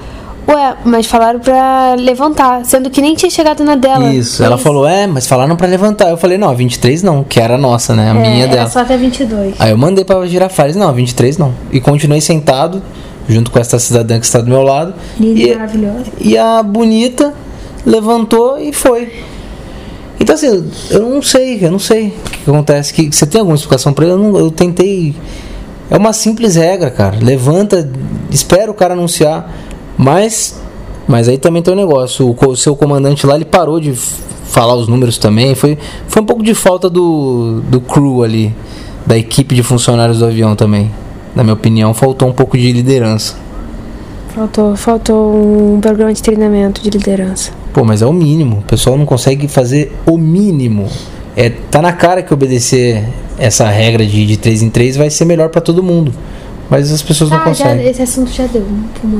ué, 0.48 0.74
mas 0.84 1.06
falaram 1.06 1.38
pra 1.40 1.94
levantar, 1.96 2.64
sendo 2.64 2.90
que 2.90 3.00
nem 3.00 3.14
tinha 3.14 3.30
chegado 3.30 3.62
na 3.62 3.74
dela. 3.76 4.12
Isso. 4.12 4.42
Ela 4.42 4.58
falou, 4.58 4.86
é, 4.86 5.06
mas 5.06 5.26
falaram 5.26 5.54
pra 5.56 5.66
levantar. 5.66 6.08
Eu 6.10 6.16
falei, 6.16 6.36
não, 6.38 6.48
a 6.48 6.54
23 6.54 7.02
não, 7.02 7.22
que 7.22 7.38
era 7.40 7.54
a 7.54 7.58
nossa, 7.58 7.94
né? 7.94 8.10
A 8.10 8.14
minha 8.14 8.44
é, 8.44 8.48
dela. 8.48 8.60
Era 8.62 8.70
só 8.70 8.80
até 8.80 8.96
22. 8.96 9.54
Aí 9.58 9.70
eu 9.70 9.78
mandei 9.78 10.04
pra 10.04 10.24
Girafales, 10.26 10.74
não, 10.76 10.92
23 10.92 11.38
não. 11.38 11.52
E 11.70 11.80
continuei 11.80 12.20
sentado, 12.20 12.82
junto 13.32 13.50
com 13.50 13.58
essa 13.58 13.78
cidadã 13.78 14.18
que 14.18 14.26
está 14.26 14.40
do 14.40 14.48
meu 14.48 14.62
lado. 14.62 14.94
Linda 15.18 15.54
maravilhosa. 15.58 16.04
e 16.20 16.36
a 16.38 16.62
bonita 16.62 17.32
levantou 17.84 18.58
e 18.58 18.72
foi. 18.72 19.12
Então 20.20 20.34
assim, 20.34 20.64
eu 20.90 21.00
não 21.08 21.20
sei, 21.22 21.58
eu 21.64 21.70
não 21.70 21.78
sei 21.78 22.08
o 22.08 22.30
que 22.30 22.50
acontece. 22.50 22.92
Que, 22.94 23.10
você 23.12 23.26
tem 23.26 23.40
alguma 23.40 23.56
explicação 23.56 23.92
pra 23.92 24.04
ele? 24.04 24.14
Eu, 24.14 24.18
não- 24.18 24.38
eu 24.38 24.50
tentei. 24.50 25.14
É 25.90 25.96
uma 25.96 26.12
simples 26.12 26.54
regra, 26.54 26.90
cara. 26.90 27.18
Levanta, 27.20 27.90
espera 28.30 28.70
o 28.70 28.74
cara 28.74 28.94
anunciar. 28.94 29.52
Mas. 29.96 30.60
Mas 31.08 31.28
aí 31.28 31.36
também 31.36 31.60
tem 31.62 31.74
um 31.74 31.76
negócio. 31.76 32.26
O, 32.28 32.48
o 32.50 32.56
seu 32.56 32.76
comandante 32.76 33.26
lá, 33.26 33.34
ele 33.34 33.44
parou 33.44 33.80
de 33.80 33.92
falar 33.92 34.74
os 34.76 34.86
números 34.86 35.18
também. 35.18 35.54
Foi, 35.56 35.76
foi 36.06 36.22
um 36.22 36.24
pouco 36.24 36.42
de 36.42 36.54
falta 36.54 36.88
do, 36.88 37.60
do 37.68 37.80
crew 37.80 38.22
ali. 38.22 38.54
Da 39.04 39.18
equipe 39.18 39.52
de 39.56 39.64
funcionários 39.64 40.20
do 40.20 40.26
avião 40.26 40.54
também. 40.54 40.88
Na 41.34 41.42
minha 41.42 41.54
opinião, 41.54 41.94
faltou 41.94 42.28
um 42.28 42.32
pouco 42.32 42.56
de 42.58 42.70
liderança. 42.72 43.36
Faltou, 44.34 44.76
faltou 44.76 45.74
um 45.74 45.80
programa 45.80 46.12
de 46.12 46.22
treinamento 46.22 46.80
de 46.82 46.90
liderança. 46.90 47.52
Pô, 47.72 47.84
mas 47.84 48.00
é 48.02 48.06
o 48.06 48.12
mínimo. 48.12 48.58
O 48.58 48.62
pessoal 48.62 48.96
não 48.96 49.04
consegue 49.06 49.46
fazer 49.48 49.92
o 50.06 50.16
mínimo. 50.16 50.86
É, 51.36 51.50
tá 51.70 51.80
na 51.82 51.92
cara 51.92 52.22
que 52.22 52.32
obedecer 52.32 53.04
essa 53.38 53.66
regra 53.68 54.04
de, 54.04 54.26
de 54.26 54.36
3 54.36 54.62
em 54.62 54.70
3 54.70 54.96
vai 54.96 55.10
ser 55.10 55.24
melhor 55.24 55.48
pra 55.48 55.60
todo 55.60 55.82
mundo. 55.82 56.12
Mas 56.70 56.90
as 56.90 57.02
pessoas 57.02 57.28
não 57.28 57.36
Ah, 57.38 57.40
já, 57.52 57.64
conseguem. 57.66 57.86
esse 57.88 58.00
assunto 58.02 58.30
já 58.30 58.46
deu. 58.46 58.64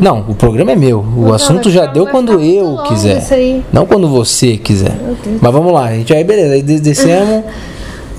Não, 0.00 0.24
o 0.28 0.34
programa 0.34 0.72
é 0.72 0.76
meu. 0.76 1.00
O 1.00 1.22
Não, 1.26 1.34
assunto 1.34 1.70
já 1.70 1.84
deu 1.84 2.06
quando 2.06 2.40
eu 2.40 2.78
quiser. 2.88 3.22
Não 3.72 3.84
quando 3.84 4.08
você 4.08 4.56
quiser. 4.56 4.94
Mas 5.40 5.52
vamos 5.52 5.72
lá, 5.72 5.86
a 5.88 5.94
gente 5.94 6.14
aí 6.14 6.24
beleza. 6.24 6.54
Aí 6.54 6.62
des- 6.62 6.80
descemos, 6.80 7.44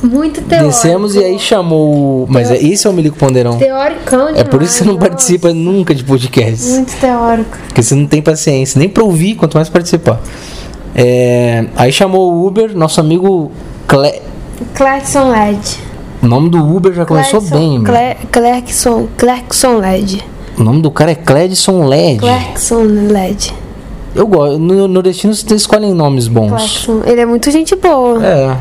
Muito 0.04 0.42
teórico. 0.42 0.70
descemos 0.70 1.16
e 1.16 1.20
aí 1.24 1.40
chamou. 1.40 2.28
Mas 2.30 2.52
é, 2.52 2.58
esse 2.58 2.86
é 2.86 2.90
o 2.90 2.94
Milico 2.94 3.18
Ponderão. 3.18 3.58
Teoricão 3.58 4.30
É 4.36 4.44
por 4.44 4.62
isso 4.62 4.74
que 4.74 4.78
você 4.80 4.84
não 4.86 4.94
demais, 4.96 5.10
participa 5.10 5.54
nunca 5.54 5.96
de 5.96 6.04
podcasts. 6.04 6.66
nossa. 6.68 6.76
Muito 6.82 6.96
teórico. 7.00 7.58
Porque 7.68 7.82
você 7.82 7.96
não 7.96 8.06
tem 8.06 8.22
paciência, 8.22 8.78
nem 8.80 8.90
pra 8.90 9.04
ouvir, 9.04 9.36
quanto 9.36 9.56
mais 9.56 9.70
participar. 9.70 10.20
É, 10.96 11.66
aí 11.76 11.92
chamou 11.92 12.34
o 12.34 12.46
Uber, 12.48 12.76
nosso 12.78 13.00
amigo 13.00 13.52
Cle... 13.88 14.22
Clarkson 14.76 15.30
LED. 15.32 15.78
O 16.22 16.28
nome 16.28 16.50
do 16.50 16.58
Uber 16.60 16.94
já 16.94 17.06
começou 17.06 17.42
Clarkson- 17.42 17.58
bem. 17.58 17.84
Cle- 17.84 18.18
Clarkson, 18.32 19.08
Clarkson 19.18 19.78
LED. 19.80 20.24
O 20.58 20.64
nome 20.64 20.82
do 20.82 20.92
cara 20.92 21.12
é 21.12 21.16
Cledson 21.16 21.86
LED. 21.86 22.20
Clarkson 22.20 22.84
LED. 22.84 23.54
Eu 24.16 24.28
gosto. 24.28 24.60
No 24.60 24.88
nordestino 24.88 25.34
vocês 25.34 25.62
escolhem 25.62 25.94
nomes 25.94 26.28
bons. 26.28 26.50
Clarkson. 26.50 27.02
Ele 27.06 27.22
é 27.22 27.26
muito 27.26 27.50
gente 27.50 27.76
boa. 27.76 28.24
É. 28.24 28.56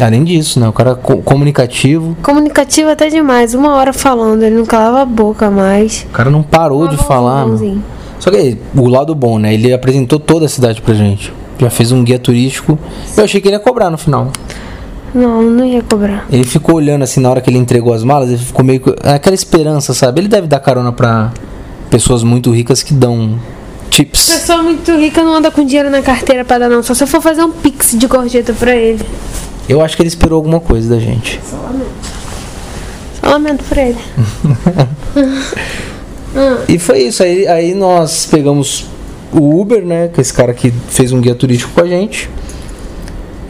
Além 0.00 0.24
disso, 0.24 0.58
né? 0.58 0.68
O 0.68 0.72
cara 0.72 0.94
co- 0.94 1.18
comunicativo. 1.18 2.16
Comunicativo 2.22 2.88
até 2.90 3.08
demais. 3.08 3.54
Uma 3.54 3.74
hora 3.74 3.92
falando, 3.92 4.42
ele 4.42 4.56
não 4.56 4.64
calava 4.66 5.02
a 5.02 5.04
boca 5.04 5.50
mais. 5.50 6.06
O 6.08 6.12
cara 6.12 6.30
não 6.30 6.42
parou 6.42 6.88
de 6.88 6.96
falar, 6.96 7.44
bonzinho. 7.44 7.82
Só 8.18 8.30
que 8.30 8.56
o 8.76 8.88
lado 8.88 9.14
bom, 9.14 9.38
né? 9.38 9.52
Ele 9.54 9.72
apresentou 9.72 10.18
toda 10.18 10.46
a 10.46 10.48
cidade 10.48 10.80
pra 10.82 10.94
gente. 10.94 11.32
Já 11.58 11.68
fez 11.70 11.92
um 11.92 12.02
guia 12.02 12.18
turístico. 12.18 12.78
Eu 13.16 13.24
achei 13.24 13.40
que 13.40 13.48
ele 13.48 13.56
ia 13.56 13.60
cobrar 13.60 13.90
no 13.90 13.98
final. 13.98 14.30
Não, 15.14 15.42
não 15.42 15.64
ia 15.64 15.82
cobrar. 15.82 16.24
Ele 16.30 16.44
ficou 16.44 16.76
olhando 16.76 17.02
assim 17.02 17.20
na 17.20 17.28
hora 17.28 17.40
que 17.40 17.50
ele 17.50 17.58
entregou 17.58 17.92
as 17.92 18.04
malas, 18.04 18.28
ele 18.28 18.38
ficou 18.38 18.64
meio 18.64 18.80
aquela 19.04 19.34
esperança, 19.34 19.92
sabe? 19.92 20.20
Ele 20.20 20.28
deve 20.28 20.46
dar 20.46 20.60
carona 20.60 20.92
pra 20.92 21.32
pessoas 21.90 22.22
muito 22.22 22.50
ricas 22.52 22.82
que 22.82 22.94
dão 22.94 23.38
tips. 23.90 24.30
Pessoa 24.30 24.62
muito 24.62 24.92
rica 24.96 25.22
não 25.24 25.34
anda 25.34 25.50
com 25.50 25.64
dinheiro 25.64 25.90
na 25.90 26.00
carteira 26.00 26.44
pra 26.44 26.58
dar, 26.60 26.68
não. 26.68 26.82
Só 26.82 26.94
se 26.94 27.02
eu 27.02 27.08
for 27.08 27.20
fazer 27.20 27.42
um 27.42 27.50
pix 27.50 27.94
de 27.98 28.06
gorjeta 28.06 28.52
pra 28.52 28.74
ele. 28.76 29.04
Eu 29.70 29.80
acho 29.80 29.94
que 29.96 30.02
ele 30.02 30.08
esperou 30.08 30.36
alguma 30.36 30.58
coisa 30.58 30.88
da 30.94 30.98
gente. 31.00 31.40
Só 33.20 33.28
lamento 33.30 33.62
por 33.64 33.78
ele. 33.78 33.98
E 36.68 36.78
foi 36.78 37.02
isso. 37.02 37.22
Aí, 37.24 37.46
aí 37.48 37.74
nós 37.74 38.24
pegamos 38.26 38.86
o 39.32 39.60
Uber, 39.60 39.84
né? 39.84 40.08
Que 40.08 40.20
é 40.20 40.22
esse 40.22 40.32
cara 40.32 40.54
que 40.54 40.72
fez 40.88 41.12
um 41.12 41.20
guia 41.20 41.34
turístico 41.34 41.72
com 41.74 41.80
a 41.80 41.86
gente. 41.88 42.30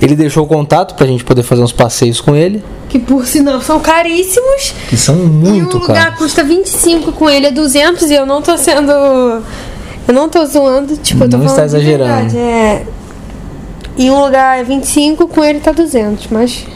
Ele 0.00 0.16
deixou 0.16 0.44
o 0.44 0.46
contato 0.46 0.94
pra 0.94 1.06
gente 1.06 1.22
poder 1.22 1.42
fazer 1.42 1.62
uns 1.62 1.72
passeios 1.72 2.22
com 2.22 2.34
ele. 2.34 2.64
Que 2.88 2.98
por 2.98 3.26
sinal 3.26 3.60
são 3.60 3.78
caríssimos. 3.80 4.74
Que 4.88 4.96
são 4.96 5.14
e 5.14 5.20
um 5.20 5.26
muito 5.26 5.76
lugar 5.76 6.04
caros. 6.04 6.18
custa 6.18 6.42
25 6.42 7.12
com 7.12 7.28
ele 7.28 7.46
é 7.48 7.50
200 7.50 8.10
e 8.10 8.14
eu 8.14 8.24
não 8.24 8.40
tô 8.40 8.56
sendo. 8.56 8.90
Eu 10.08 10.14
não 10.14 10.28
tô 10.30 10.44
zoando, 10.46 10.96
tipo, 10.96 11.24
eu 11.24 11.28
tô 11.28 11.36
Não 11.36 11.44
falando 11.44 11.64
está 11.66 11.78
exagerando. 11.78 12.30
verdade, 12.30 12.38
é. 12.38 12.86
E 13.97 14.11
um 14.11 14.25
lugar 14.25 14.59
é 14.59 14.64
25, 14.64 15.28
com 15.28 15.44
ele 15.44 15.61
tá 15.61 15.73
200, 15.73 16.28
mas. 16.28 16.66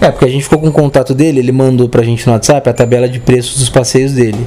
É, 0.00 0.10
porque 0.10 0.24
a 0.24 0.28
gente 0.28 0.44
ficou 0.44 0.58
com 0.58 0.68
o 0.68 0.72
contato 0.72 1.14
dele, 1.14 1.40
ele 1.40 1.52
mandou 1.52 1.88
pra 1.88 2.02
gente 2.02 2.26
no 2.26 2.32
WhatsApp 2.32 2.68
a 2.68 2.72
tabela 2.72 3.08
de 3.08 3.20
preços 3.20 3.58
dos 3.58 3.68
passeios 3.68 4.12
dele. 4.12 4.46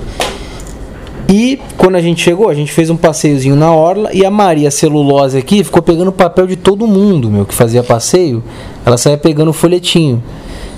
E 1.29 1.59
quando 1.77 1.95
a 1.95 2.01
gente 2.01 2.21
chegou, 2.21 2.49
a 2.49 2.53
gente 2.53 2.71
fez 2.71 2.89
um 2.89 2.97
passeiozinho 2.97 3.55
na 3.55 3.73
orla 3.73 4.09
e 4.13 4.25
a 4.25 4.31
Maria 4.31 4.69
Celulose 4.69 5.37
aqui 5.37 5.63
ficou 5.63 5.81
pegando 5.81 6.11
papel 6.11 6.45
de 6.45 6.55
todo 6.55 6.85
mundo, 6.85 7.29
meu, 7.29 7.45
que 7.45 7.53
fazia 7.53 7.81
passeio. 7.81 8.43
Ela 8.85 8.97
saía 8.97 9.17
pegando 9.17 9.49
o 9.49 9.53
folhetinho. 9.53 10.21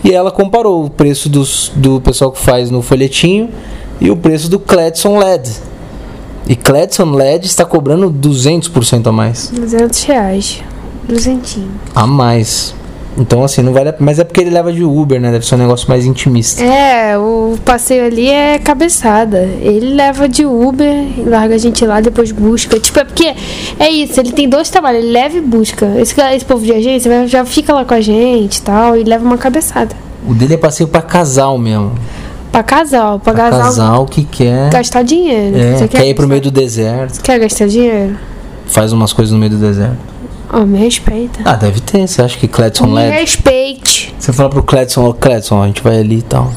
E 0.03 0.13
ela 0.13 0.31
comparou 0.31 0.85
o 0.85 0.89
preço 0.89 1.29
dos, 1.29 1.71
do 1.75 1.99
pessoal 1.99 2.31
que 2.31 2.39
faz 2.39 2.69
no 2.69 2.81
folhetinho 2.81 3.49
e 3.99 4.11
o 4.11 4.15
preço 4.15 4.49
do 4.49 4.59
Cledson 4.59 5.17
LED. 5.17 5.49
E 6.47 6.55
Cledson 6.55 7.11
LED 7.11 7.47
está 7.47 7.65
cobrando 7.65 8.11
200% 8.11 9.07
a 9.07 9.11
mais. 9.11 9.51
200 9.51 10.03
reais. 10.03 10.63
Duzentinho. 11.07 11.69
A 11.93 12.05
mais. 12.07 12.73
Então, 13.17 13.45
assim, 13.45 13.61
não 13.61 13.71
vale 13.71 13.87
a... 13.89 13.95
Mas 13.97 14.19
é 14.19 14.25
porque 14.25 14.41
ele 14.41 14.49
leva 14.49 14.73
de 14.73 14.83
Uber, 14.83 15.21
né? 15.21 15.31
Deve 15.31 15.45
ser 15.45 15.55
um 15.55 15.59
negócio 15.59 15.87
mais 15.87 16.05
intimista. 16.05 16.61
É, 16.61 17.17
o 17.17 17.55
passeio 17.63 18.05
ali 18.05 18.27
é 18.27 18.59
cabeçada. 18.59 19.37
Ele 19.61 19.93
leva 19.93 20.27
de 20.27 20.45
Uber, 20.45 21.05
larga 21.25 21.55
a 21.55 21.57
gente 21.57 21.85
lá, 21.85 22.01
depois 22.01 22.33
busca. 22.33 22.77
Tipo, 22.77 22.99
é 22.99 23.05
porque 23.05 23.33
é 23.79 23.89
isso, 23.89 24.19
ele 24.19 24.33
tem 24.33 24.49
dois 24.49 24.69
trabalhos, 24.69 25.01
ele 25.01 25.13
leva 25.13 25.37
e 25.37 25.41
busca. 25.41 25.85
Esse, 25.97 26.13
esse 26.19 26.43
povo 26.43 26.65
de 26.65 26.73
agência 26.73 27.25
já 27.25 27.45
fica 27.45 27.73
lá 27.73 27.85
com 27.85 27.93
a 27.93 28.01
gente 28.01 28.57
e 28.57 28.61
tal, 28.61 28.97
e 28.97 29.03
leva 29.05 29.23
uma 29.23 29.37
cabeçada. 29.37 29.95
O 30.27 30.33
dele 30.33 30.55
é 30.55 30.57
passeio 30.57 30.89
pra 30.89 31.01
casal 31.01 31.57
mesmo. 31.57 31.93
Pra 32.51 32.63
casal, 32.63 33.17
pra, 33.21 33.33
Pra 33.33 33.43
casal, 33.43 33.61
casal 33.63 34.05
que 34.07 34.25
quer. 34.25 34.69
gastar 34.71 35.03
dinheiro. 35.03 35.57
É, 35.57 35.77
Você 35.77 35.87
quer 35.87 36.05
ir 36.05 36.15
pro 36.15 36.27
meio 36.27 36.41
do 36.41 36.51
deserto. 36.51 37.21
Quer 37.21 37.39
gastar 37.39 37.67
dinheiro? 37.67 38.17
Faz 38.65 38.91
umas 38.91 39.13
coisas 39.13 39.31
no 39.31 39.37
meio 39.39 39.51
do 39.51 39.57
deserto. 39.57 40.14
Ó, 40.57 40.65
me 40.65 40.79
respeita. 40.79 41.41
Ah, 41.43 41.55
deve 41.55 41.81
ter. 41.81 42.07
Você 42.07 42.21
acha 42.21 42.37
que 42.37 42.47
Cledson 42.47 42.85
me 42.87 42.93
LED. 42.93 43.11
respeite. 43.19 44.15
Você 44.17 44.31
fala 44.31 44.49
pro 44.49 44.63
Cledson, 44.63 45.03
ó, 45.09 45.11
Cledson, 45.13 45.61
a 45.61 45.67
gente 45.67 45.83
vai 45.83 45.99
ali 45.99 46.19
e 46.19 46.21
tal. 46.21 46.49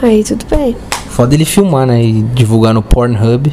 Aí 0.00 0.22
tudo 0.22 0.44
bem. 0.48 0.76
Foda 1.08 1.34
ele 1.34 1.44
filmar, 1.44 1.86
né? 1.86 2.02
E 2.04 2.22
divulgar 2.22 2.72
no 2.72 2.82
Pornhub. 2.82 3.52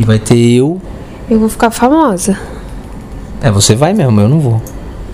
E 0.00 0.04
vai 0.04 0.18
ter 0.18 0.38
eu. 0.38 0.80
Eu 1.28 1.38
vou 1.38 1.48
ficar 1.48 1.70
famosa. 1.70 2.38
É, 3.42 3.50
você 3.50 3.74
vai 3.74 3.92
mesmo, 3.92 4.18
eu 4.20 4.28
não 4.28 4.40
vou. 4.40 4.62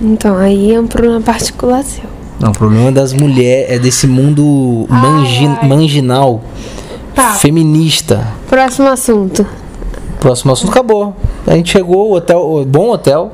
Então, 0.00 0.36
aí 0.36 0.72
é 0.72 0.80
um 0.80 0.86
problema 0.86 1.20
particular 1.20 1.82
seu. 1.82 2.04
Não, 2.38 2.50
o 2.50 2.52
problema 2.52 2.92
das 2.92 3.12
mulheres 3.12 3.72
é 3.74 3.78
desse 3.80 4.06
mundo 4.06 4.86
mangi- 4.88 5.46
ai. 5.60 5.66
manginal, 5.68 6.40
Tá. 7.14 7.32
feminista. 7.34 8.24
Próximo 8.48 8.86
assunto. 8.88 9.44
Próximo 10.20 10.52
assunto 10.52 10.70
acabou. 10.70 11.14
A 11.46 11.54
gente 11.54 11.70
chegou, 11.70 12.10
o 12.10 12.14
hotel, 12.14 12.40
o 12.40 12.64
bom 12.64 12.90
hotel. 12.90 13.32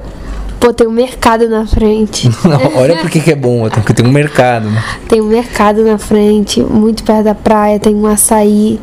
Pô, 0.61 0.73
tem 0.73 0.87
um 0.87 0.93
mercado 0.93 1.49
na 1.49 1.67
frente. 1.67 2.29
Não, 2.45 2.81
olha 2.81 2.97
por 2.97 3.11
que 3.11 3.31
é 3.31 3.35
bom 3.35 3.69
porque 3.69 3.93
tem 3.93 4.07
um 4.07 4.11
mercado, 4.11 4.71
né? 4.71 4.83
Tem 5.09 5.21
um 5.21 5.27
mercado 5.27 5.85
na 5.85 5.99
frente, 5.99 6.63
muito 6.63 7.05
perto 7.05 7.25
da 7.25 7.35
praia, 7.35 7.79
tem 7.79 7.95
um 7.95 8.07
açaí, 8.07 8.81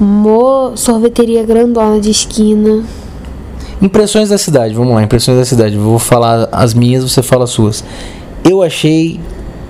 uma 0.00 0.76
sorveteria 0.76 1.42
grandona 1.42 2.00
de 2.00 2.10
esquina. 2.10 2.82
Impressões 3.82 4.28
da 4.28 4.38
cidade, 4.38 4.74
vamos 4.74 4.94
lá, 4.94 5.02
impressões 5.02 5.38
da 5.38 5.44
cidade. 5.44 5.76
Vou 5.76 5.98
falar 5.98 6.48
as 6.52 6.74
minhas, 6.74 7.02
você 7.02 7.22
fala 7.22 7.44
as 7.44 7.50
suas. 7.50 7.84
Eu 8.44 8.62
achei 8.62 9.20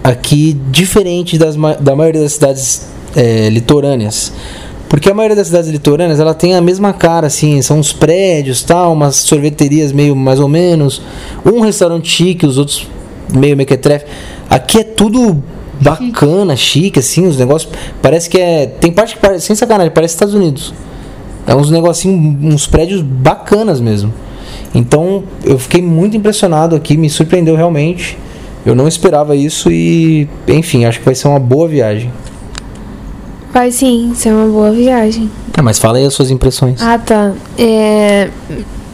aqui 0.03 0.57
diferente 0.71 1.39
das, 1.39 1.57
da 1.81 1.95
maioria 1.95 2.23
das 2.23 2.33
cidades 2.33 2.89
é, 3.15 3.49
litorâneas. 3.49 4.33
Porque 4.91 5.09
a 5.09 5.15
maioria 5.15 5.37
das 5.37 5.47
cidades 5.47 5.71
litorâneas 5.71 6.19
ela 6.19 6.35
tem 6.35 6.57
a 6.57 6.61
mesma 6.61 6.93
cara, 6.93 7.29
assim, 7.29 7.63
são 7.63 7.79
uns 7.79 7.93
prédios, 7.93 8.65
tal, 8.65 8.93
umas 8.93 9.15
sorveterias 9.15 9.93
meio 9.93 10.17
mais 10.17 10.41
ou 10.41 10.49
menos, 10.49 11.01
um 11.47 11.61
restaurante 11.61 12.11
chique, 12.11 12.45
os 12.45 12.59
outros 12.59 12.89
meio 13.33 13.57
mequetrefe. 13.57 14.07
Aqui 14.51 14.81
é 14.81 14.83
tudo 14.83 15.41
bacana, 15.81 16.57
chique, 16.57 16.99
assim, 16.99 17.25
os 17.25 17.39
negócios. 17.39 17.73
Parece 18.03 18.29
que 18.29 18.37
é. 18.37 18.67
Tem 18.67 18.91
parte 18.91 19.15
que 19.15 19.21
parece, 19.21 19.47
sem 19.47 19.55
sacanagem, 19.55 19.93
parece 19.93 20.15
Estados 20.15 20.35
Unidos. 20.35 20.75
É 21.47 21.55
uns 21.55 21.71
negocinhos, 21.71 22.53
uns 22.53 22.67
prédios 22.67 23.01
bacanas 23.01 23.81
mesmo. 23.81 24.13
Então 24.75 25.23
eu 25.45 25.57
fiquei 25.57 25.81
muito 25.81 26.17
impressionado 26.17 26.75
aqui, 26.75 26.97
me 26.97 27.09
surpreendeu 27.09 27.55
realmente. 27.55 28.19
Eu 28.67 28.75
não 28.75 28.89
esperava 28.89 29.37
isso 29.37 29.71
e, 29.71 30.29
enfim, 30.49 30.85
acho 30.85 30.99
que 30.99 31.05
vai 31.05 31.15
ser 31.15 31.29
uma 31.29 31.39
boa 31.39 31.69
viagem. 31.69 32.11
Vai 33.53 33.73
sim, 33.73 34.13
isso 34.13 34.29
é 34.29 34.33
uma 34.33 34.47
boa 34.47 34.71
viagem. 34.71 35.31
É, 35.57 35.63
mas 35.63 35.79
fala 35.79 35.99
aí 35.99 36.05
as 36.05 36.15
suas 36.15 36.31
impressões. 36.31 36.81
Ah, 36.81 36.99
tá. 36.99 37.33
É. 37.59 38.31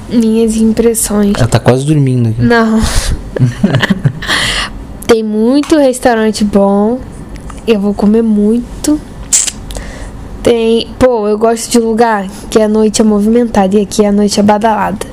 Minhas 0.09 0.57
impressões. 0.57 1.35
Ela 1.37 1.49
tá 1.49 1.59
quase 1.59 1.85
dormindo 1.85 2.29
aqui. 2.31 2.43
Não. 2.43 2.81
Tem 5.07 5.23
muito 5.23 5.77
restaurante 5.77 6.45
bom. 6.45 6.99
Eu 7.67 7.81
vou 7.81 7.95
comer 7.95 8.23
muito. 8.23 9.01
Tem. 10.43 10.89
Pô, 10.99 11.29
eu 11.29 11.37
gosto 11.37 11.71
de 11.71 11.79
lugar 11.79 12.27
que 12.51 12.61
a 12.61 12.69
noite 12.69 13.01
é 13.03 13.05
movimentada 13.05 13.77
e 13.77 13.83
aqui 13.83 14.05
a 14.05 14.13
noite 14.13 14.41
é 14.41 14.43
badalada. 14.43 15.07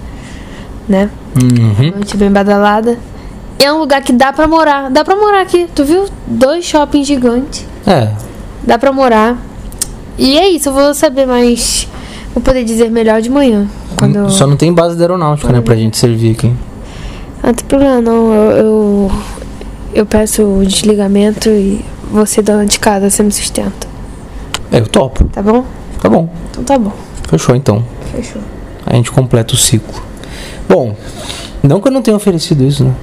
Né? 0.87 1.09
Uhum. 1.41 1.91
Noite 1.91 2.15
bem 2.17 2.31
badalada. 2.31 2.97
É 3.59 3.71
um 3.71 3.79
lugar 3.79 4.01
que 4.01 4.11
dá 4.13 4.33
pra 4.33 4.47
morar. 4.47 4.89
Dá 4.89 5.03
pra 5.03 5.15
morar 5.15 5.41
aqui. 5.41 5.67
Tu 5.73 5.83
viu? 5.83 6.05
Dois 6.27 6.65
shoppings 6.65 7.07
gigantes. 7.07 7.65
É, 7.85 8.11
Dá 8.65 8.77
pra 8.77 8.91
morar. 8.91 9.37
E 10.17 10.37
é 10.37 10.49
isso, 10.49 10.69
eu 10.69 10.73
vou 10.73 10.93
saber 10.93 11.25
mais. 11.25 11.87
Vou 12.33 12.41
poder 12.41 12.63
dizer 12.63 12.89
melhor 12.89 13.21
de 13.21 13.29
manhã. 13.29 13.67
Quando 13.95 14.15
eu... 14.17 14.29
só 14.29 14.47
não 14.47 14.55
tem 14.55 14.73
base 14.73 14.95
da 14.95 15.03
aeronáutica, 15.03 15.51
né, 15.51 15.61
pra 15.61 15.75
gente 15.75 15.97
servir 15.97 16.31
aqui. 16.31 16.51
Ah, 17.41 17.47
não 17.47 17.53
tem 17.53 17.65
problema 17.65 18.01
não. 18.01 18.33
Eu, 18.33 18.51
eu, 18.51 19.11
eu 19.93 20.05
peço 20.05 20.43
o 20.43 20.65
desligamento 20.65 21.49
e 21.49 21.83
você 22.11 22.41
dona 22.41 22.65
de 22.65 22.79
casa, 22.79 23.09
você 23.09 23.21
me 23.23 23.31
sustenta. 23.31 23.87
É, 24.71 24.79
eu 24.79 24.87
topo. 24.87 25.25
Tá 25.25 25.41
bom? 25.41 25.65
Tá 26.01 26.09
bom. 26.09 26.29
Então 26.49 26.63
tá 26.63 26.77
bom. 26.77 26.91
Fechou 27.29 27.55
então. 27.55 27.83
Fechou. 28.11 28.41
A 28.85 28.95
gente 28.95 29.11
completa 29.11 29.53
o 29.53 29.57
ciclo. 29.57 30.01
Bom, 30.67 30.95
não 31.61 31.79
que 31.79 31.87
eu 31.87 31.91
não 31.91 32.01
tenha 32.01 32.15
oferecido 32.17 32.63
isso, 32.63 32.83
né? 32.83 32.93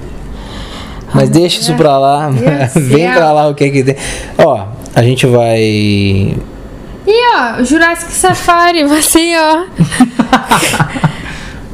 Mas 1.13 1.29
deixa 1.29 1.61
isso 1.61 1.73
pra 1.75 1.97
lá. 1.97 2.29
Deus 2.29 2.73
Vem 2.87 3.05
céu. 3.05 3.15
pra 3.15 3.31
lá 3.31 3.47
o 3.47 3.55
que 3.55 3.63
é 3.63 3.69
que 3.69 3.83
tem. 3.83 3.95
Ó, 4.37 4.65
a 4.95 5.01
gente 5.03 5.25
vai. 5.25 5.61
E 5.61 7.35
ó, 7.35 7.63
Jurassic 7.63 8.11
Safari, 8.11 8.83
você 8.87 9.33
ó. 9.37 9.65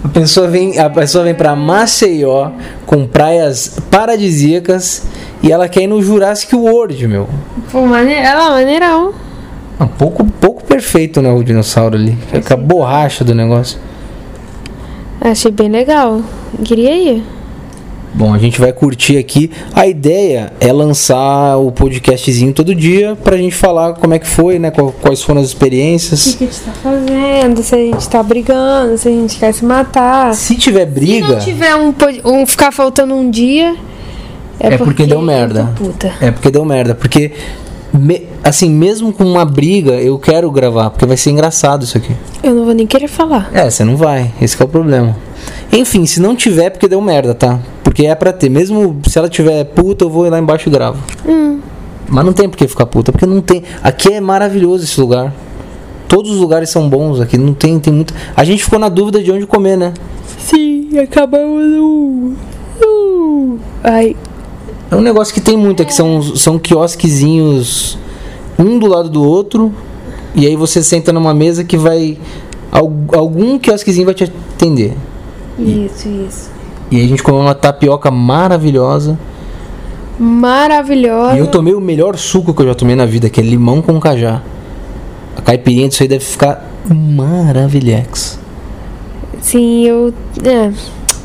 A 0.04 0.10
pessoa 0.10 0.48
vem, 0.48 0.80
a 0.80 0.90
pessoa 0.90 1.26
vem 1.26 1.36
para 1.36 1.54
Maceió 1.54 2.52
com 2.86 3.06
praias 3.06 3.78
paradisíacas 3.92 5.06
e 5.44 5.52
ela 5.52 5.68
quer 5.68 5.84
ir 5.84 5.88
no 5.88 6.02
Jurassic 6.02 6.56
World, 6.56 7.08
meu. 7.08 7.28
Pô, 7.72 7.86
maneiro, 7.86 8.22
ela 8.22 8.52
maneirão. 8.52 9.14
Um 9.80 9.86
pouco, 9.86 10.26
pouco 10.26 10.64
perfeito, 10.64 11.22
né, 11.22 11.32
o 11.32 11.44
dinossauro 11.44 11.96
ali. 11.96 12.18
Fica 12.32 12.54
a 12.54 12.58
borracha 12.58 13.24
do 13.24 13.36
negócio. 13.36 13.78
Achei 15.20 15.52
bem 15.52 15.70
legal. 15.70 16.22
Queria 16.64 16.96
ir. 16.96 17.24
Bom, 18.18 18.34
a 18.34 18.40
gente 18.40 18.60
vai 18.60 18.74
curtir 18.74 19.16
aqui. 19.18 19.52
A 19.76 19.86
ideia 19.86 20.52
é 20.60 20.74
lançar 20.74 21.56
o 21.58 21.72
podcastzinho 21.72 22.52
todo 22.52 22.74
dia 22.74 23.16
pra 23.24 23.38
gente 23.38 23.54
falar 23.54 23.94
como 23.94 24.12
é 24.16 24.18
que 24.20 24.26
foi, 24.28 24.58
né? 24.58 24.72
Quais 24.72 25.22
foram 25.22 25.40
as 25.40 25.48
O 25.48 25.50
que, 25.50 25.54
experiências. 25.56 26.36
que 26.36 26.44
a 26.46 26.48
gente 26.48 26.60
tá 26.62 26.72
fazendo? 26.82 27.62
Se 27.64 27.76
a 27.76 27.78
gente 27.78 28.10
tá 28.10 28.24
brigando, 28.24 28.98
se 28.98 29.08
a 29.08 29.12
gente 29.12 29.38
quer 29.38 29.54
se 29.54 29.64
matar. 29.64 30.34
Se 30.34 30.56
tiver 30.56 30.88
Se 30.88 30.92
briga, 30.92 31.28
não 31.28 31.40
tiver 31.40 31.76
um, 31.76 31.94
um 32.26 32.46
ficar 32.48 32.72
faltando 32.72 33.14
um 33.14 33.30
dia. 33.30 33.76
É 34.60 34.76
porque 34.80 35.06
deu 35.06 35.22
merda. 35.22 35.70
é 36.20 36.32
porque 36.32 36.50
deu 36.50 36.66
merda. 36.66 36.96
Porque, 36.96 37.32
me- 37.94 38.24
assim, 38.44 38.68
mesmo 38.72 39.14
com 39.14 39.24
uma 39.26 39.46
briga, 39.46 39.92
eu 39.92 40.18
quero 40.18 40.50
gravar, 40.50 40.90
porque 40.90 41.06
vai 41.06 41.18
ser 41.18 41.30
engraçado 41.30 41.84
isso 41.84 41.96
aqui. 41.96 42.16
Eu 42.42 42.56
não 42.56 42.66
vou 42.66 42.74
nem 42.74 42.88
querer 42.88 43.08
falar. 43.08 43.52
É, 43.54 43.70
você 43.70 43.84
não 43.84 43.96
vai. 43.96 44.32
Esse 44.42 44.58
que 44.58 44.64
é 44.64 44.66
o 44.66 44.70
problema. 44.70 45.16
Enfim, 45.72 46.04
se 46.08 46.20
não 46.20 46.36
tiver, 46.36 46.66
é 46.66 46.70
porque 46.72 46.88
deu 46.88 47.00
merda, 47.00 47.36
tá? 47.36 47.60
Porque 47.98 48.06
é 48.06 48.14
pra 48.14 48.32
ter. 48.32 48.48
Mesmo 48.48 48.98
se 49.08 49.18
ela 49.18 49.28
tiver 49.28 49.64
puta, 49.64 50.06
eu 50.06 50.10
vou 50.12 50.28
ir 50.28 50.30
lá 50.30 50.38
embaixo 50.38 50.70
e 50.70 50.72
gravo. 50.72 51.02
Hum. 51.28 51.58
Mas 52.08 52.24
não 52.24 52.32
tem 52.32 52.48
por 52.48 52.56
que 52.56 52.68
ficar 52.68 52.86
puta, 52.86 53.12
porque 53.12 53.26
não 53.26 53.42
tem. 53.42 53.64
Aqui 53.82 54.14
é 54.14 54.22
maravilhoso 54.22 54.84
esse 54.84 55.02
lugar. 55.02 55.34
Todos 56.08 56.30
os 56.32 56.38
lugares 56.38 56.70
são 56.70 56.88
bons 56.88 57.20
aqui, 57.20 57.40
não 57.40 57.56
tem, 57.56 57.80
tem 57.80 57.92
muito. 57.92 58.14
A 58.36 58.44
gente 58.44 58.64
ficou 58.64 58.78
na 58.78 58.88
dúvida 58.88 59.22
de 59.24 59.32
onde 59.32 59.48
comer, 59.48 59.78
né? 59.78 59.94
Sim, 60.38 60.96
acabamos 61.00 61.66
no. 61.76 62.34
Uh. 62.86 63.58
Ai, 63.84 64.16
É 64.92 64.96
um 64.96 65.02
negócio 65.02 65.34
que 65.34 65.42
tem 65.42 65.58
muito 65.58 65.82
aqui, 65.82 65.92
são, 65.92 66.22
são 66.22 66.60
quiosquezinhos 66.60 67.98
um 68.60 68.78
do 68.78 68.86
lado 68.86 69.10
do 69.10 69.24
outro, 69.24 69.74
e 70.36 70.46
aí 70.46 70.56
você 70.56 70.84
senta 70.84 71.12
numa 71.12 71.34
mesa 71.34 71.64
que 71.64 71.76
vai. 71.76 72.16
al- 72.72 72.94
Algum 73.12 73.58
quiosquezinho 73.58 74.06
vai 74.06 74.14
te 74.14 74.24
atender. 74.56 74.94
isso, 75.58 76.08
isso. 76.08 76.57
E 76.90 76.98
aí 76.98 77.06
a 77.06 77.08
gente 77.08 77.24
comeu 77.24 77.42
uma 77.42 77.56
tapioca 77.56 78.10
maravilhosa. 78.10 79.18
Maravilhosa. 80.20 81.36
E 81.36 81.40
eu 81.40 81.48
tomei 81.48 81.74
o 81.74 81.82
melhor 81.82 82.18
suco 82.18 82.54
que 82.54 82.62
eu 82.62 82.68
já 82.68 82.76
tomei 82.76 82.96
na 82.96 83.06
vida, 83.06 83.30
que 83.30 83.40
é 83.40 83.44
limão 83.44 83.82
com 83.82 84.00
cajá. 84.00 84.42
A 85.36 85.42
caipirinha 85.42 85.88
disso 85.88 86.02
aí 86.02 86.10
deve 86.10 86.26
ficar 86.26 86.66
maravilhex. 86.90 88.40
Sim, 89.42 89.86
eu. 89.86 90.14
É. 90.44 90.72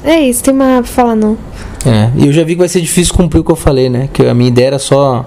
É 0.04 0.20
isso, 0.20 0.42
tem 0.42 0.52
mais 0.52 0.80
pra 0.80 0.88
falar 0.88 1.14
não. 1.14 1.38
É, 1.86 2.10
e 2.16 2.26
eu 2.26 2.32
já 2.32 2.42
vi 2.44 2.54
que 2.54 2.58
vai 2.58 2.68
ser 2.68 2.80
difícil 2.80 3.14
cumprir 3.14 3.40
o 3.40 3.44
que 3.44 3.52
eu 3.52 3.56
falei, 3.56 3.88
né? 3.88 4.08
Que 4.12 4.26
a 4.26 4.34
minha 4.34 4.48
ideia 4.48 4.68
era 4.68 4.78
só. 4.78 5.24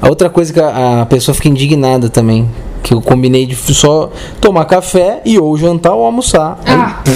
A 0.00 0.08
outra 0.08 0.28
coisa 0.28 0.52
que 0.52 0.60
a, 0.60 1.02
a 1.02 1.06
pessoa 1.06 1.34
fica 1.34 1.48
indignada 1.48 2.08
também. 2.08 2.48
Que 2.82 2.92
eu 2.92 3.00
combinei 3.00 3.46
de 3.46 3.54
só 3.54 4.10
tomar 4.40 4.64
café 4.66 5.22
e 5.24 5.38
ou 5.38 5.56
jantar 5.56 5.94
ou 5.94 6.04
almoçar. 6.04 6.58
Ah. 6.66 7.00
Aí, 7.06 7.14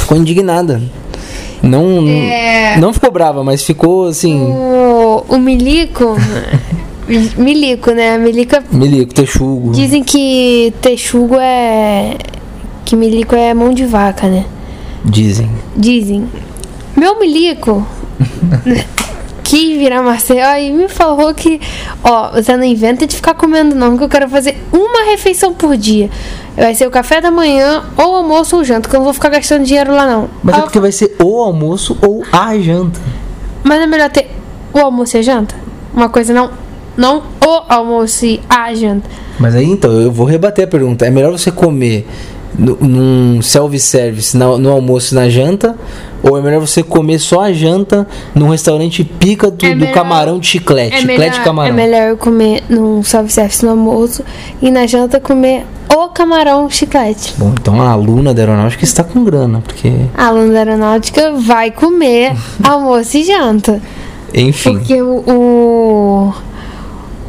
ficou 0.00 0.16
indignada. 0.18 0.82
Não, 1.62 2.06
É. 2.08 2.76
não 2.78 2.92
ficou 2.92 3.10
brava, 3.10 3.44
mas 3.44 3.62
ficou 3.62 4.06
assim. 4.08 4.40
O, 4.40 5.24
o 5.28 5.38
Milico, 5.38 6.16
Milico, 7.36 7.90
né? 7.92 8.16
Milico 8.18 8.56
é... 8.56 8.62
Milico, 8.72 9.12
texugo. 9.14 9.72
Dizem 9.72 10.02
que 10.02 10.72
texugo 10.80 11.36
é. 11.38 12.16
Que 12.84 12.96
milico 12.96 13.34
é 13.36 13.52
mão 13.54 13.72
de 13.72 13.84
vaca, 13.84 14.26
né? 14.28 14.44
Dizem. 15.04 15.48
Dizem. 15.76 16.28
Meu 16.96 17.18
milico 17.20 17.86
quis 19.50 19.76
virar 19.76 20.00
Marcel 20.00 20.62
e 20.62 20.70
me 20.70 20.88
falou 20.88 21.34
que, 21.34 21.60
ó, 22.04 22.30
você 22.30 22.56
não 22.56 22.62
inventa 22.62 23.04
de 23.04 23.16
ficar 23.16 23.34
comendo 23.34 23.74
não, 23.74 23.98
que 23.98 24.04
eu 24.04 24.08
quero 24.08 24.28
fazer 24.28 24.56
uma 24.72 25.10
refeição 25.10 25.52
por 25.52 25.76
dia. 25.76 26.08
Vai 26.54 26.72
ser 26.76 26.86
o 26.86 26.90
café 26.90 27.20
da 27.20 27.32
manhã, 27.32 27.82
ou 27.96 28.14
almoço 28.14 28.56
ou 28.56 28.62
janta, 28.62 28.88
que 28.88 28.94
eu 28.94 28.98
não 28.98 29.04
vou 29.04 29.12
ficar 29.12 29.28
gastando 29.28 29.64
dinheiro 29.64 29.92
lá 29.92 30.06
não. 30.06 30.30
Mas 30.40 30.56
é 30.56 30.60
porque 30.60 30.78
vai 30.78 30.92
ser 30.92 31.16
ou 31.18 31.42
almoço 31.42 31.98
ou 32.00 32.22
a 32.30 32.56
janta. 32.58 33.00
Mas 33.64 33.80
é 33.80 33.86
melhor 33.88 34.08
ter 34.08 34.30
o 34.72 34.78
almoço 34.78 35.16
e 35.16 35.18
a 35.18 35.22
janta? 35.22 35.56
Uma 35.92 36.08
coisa 36.08 36.32
não. 36.32 36.52
Não 36.96 37.18
o 37.44 37.62
almoço 37.68 38.26
e 38.26 38.40
a 38.48 38.72
janta. 38.72 39.08
Mas 39.36 39.56
aí 39.56 39.64
então, 39.64 39.90
eu 40.00 40.12
vou 40.12 40.26
rebater 40.26 40.64
a 40.64 40.68
pergunta. 40.68 41.04
É 41.06 41.10
melhor 41.10 41.32
você 41.32 41.50
comer 41.50 42.06
no- 42.58 42.76
num 42.80 43.42
self-service 43.42 44.36
no 44.36 44.70
almoço 44.70 45.14
e 45.14 45.16
na 45.16 45.28
janta? 45.28 45.76
Ou 46.22 46.36
é 46.36 46.42
melhor 46.42 46.60
você 46.60 46.82
comer 46.82 47.18
só 47.18 47.40
a 47.44 47.52
janta 47.52 48.06
num 48.34 48.48
restaurante 48.50 49.02
pica 49.02 49.50
do, 49.50 49.64
É 49.64 49.70
do 49.70 49.76
melhor- 49.76 49.94
camarão 49.94 50.38
de 50.38 50.46
chiclete? 50.48 50.94
É 50.94 50.98
chiclete 50.98 51.18
melhor, 51.20 51.32
de 51.38 51.40
camarão. 51.40 51.70
é 51.70 51.72
melhor 51.72 52.08
eu 52.10 52.16
comer 52.18 52.62
num 52.68 53.02
self-service 53.02 53.64
no 53.64 53.70
almoço 53.70 54.22
e 54.60 54.70
na 54.70 54.86
janta 54.86 55.18
comer 55.18 55.64
o 55.88 56.08
camarão 56.08 56.68
chiclete. 56.68 57.34
Bom, 57.38 57.52
então 57.58 57.80
a 57.80 57.88
aluna 57.90 58.34
da 58.34 58.42
aeronáutica 58.42 58.84
está 58.84 59.02
com 59.02 59.24
grana, 59.24 59.62
porque. 59.66 59.90
A 60.14 60.26
aluna 60.26 60.52
da 60.52 60.58
aeronáutica 60.58 61.32
vai 61.32 61.70
comer 61.70 62.32
almoço 62.62 63.16
e 63.16 63.24
janta. 63.24 63.80
Enfim. 64.34 64.74
Porque 64.78 65.00
o, 65.02 65.24
o, 65.26 66.32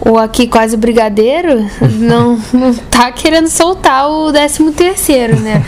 o 0.02 0.18
aqui 0.18 0.48
quase 0.48 0.76
o 0.76 0.78
brigadeiro 0.78 1.66
não, 2.00 2.40
não 2.54 2.74
tá 2.90 3.12
querendo 3.12 3.48
soltar 3.48 4.10
o 4.10 4.32
13 4.32 4.72
terceiro, 4.72 5.40
né? 5.40 5.64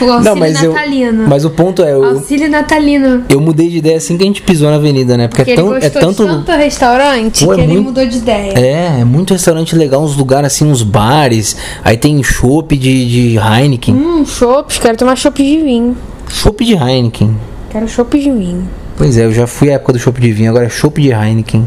O 0.00 0.04
auxílio 0.04 0.22
Não, 0.24 0.34
mas 0.36 0.62
eu. 0.62 0.72
natalino. 0.72 1.28
Mas 1.28 1.44
o 1.44 1.50
ponto 1.50 1.82
é, 1.84 1.92
eu, 1.92 2.02
Auxílio 2.02 2.50
natalino. 2.50 3.24
eu 3.28 3.38
mudei 3.40 3.68
de 3.68 3.76
ideia 3.76 3.98
assim 3.98 4.16
que 4.16 4.22
a 4.24 4.26
gente 4.26 4.40
pisou 4.42 4.70
na 4.70 4.76
avenida, 4.76 5.16
né? 5.16 5.28
Porque 5.28 5.44
Porque 5.44 5.52
é, 5.52 5.54
tão, 5.62 5.76
ele 5.76 5.86
é 5.86 5.90
tanto. 5.90 6.26
tanto 6.26 6.50
restaurante 6.52 7.44
Pô, 7.44 7.52
é 7.52 7.56
que 7.56 7.60
ele 7.62 7.72
muito- 7.74 7.84
mudou 7.88 8.06
de 8.06 8.16
ideia. 8.16 8.52
É, 8.58 9.00
é 9.00 9.04
muito 9.04 9.34
restaurante 9.34 9.76
legal, 9.76 10.02
uns 10.02 10.16
lugares 10.16 10.46
assim, 10.52 10.64
uns 10.66 10.82
bares. 10.82 11.56
Aí 11.84 11.96
tem 11.98 12.20
chopp 12.22 12.74
de, 12.76 13.32
de 13.34 13.36
Heineken. 13.38 13.94
Hum, 13.94 14.24
chopp, 14.26 14.80
quero 14.80 14.96
tomar 14.96 15.14
chopp 15.14 15.40
de 15.42 15.58
vinho. 15.62 15.96
Chopp 16.28 16.64
de 16.64 16.72
Heineken. 16.72 17.36
Quero 17.70 17.86
chopp 17.86 18.18
de 18.18 18.30
vinho. 18.30 18.66
Pois 18.96 19.16
é, 19.18 19.26
eu 19.26 19.32
já 19.32 19.46
fui 19.46 19.70
à 19.70 19.74
época 19.74 19.92
do 19.92 19.98
chopp 19.98 20.18
de 20.20 20.32
vinho, 20.32 20.50
agora 20.50 20.64
é 20.64 20.70
chopp 20.70 21.00
de 21.00 21.10
Heineken. 21.12 21.66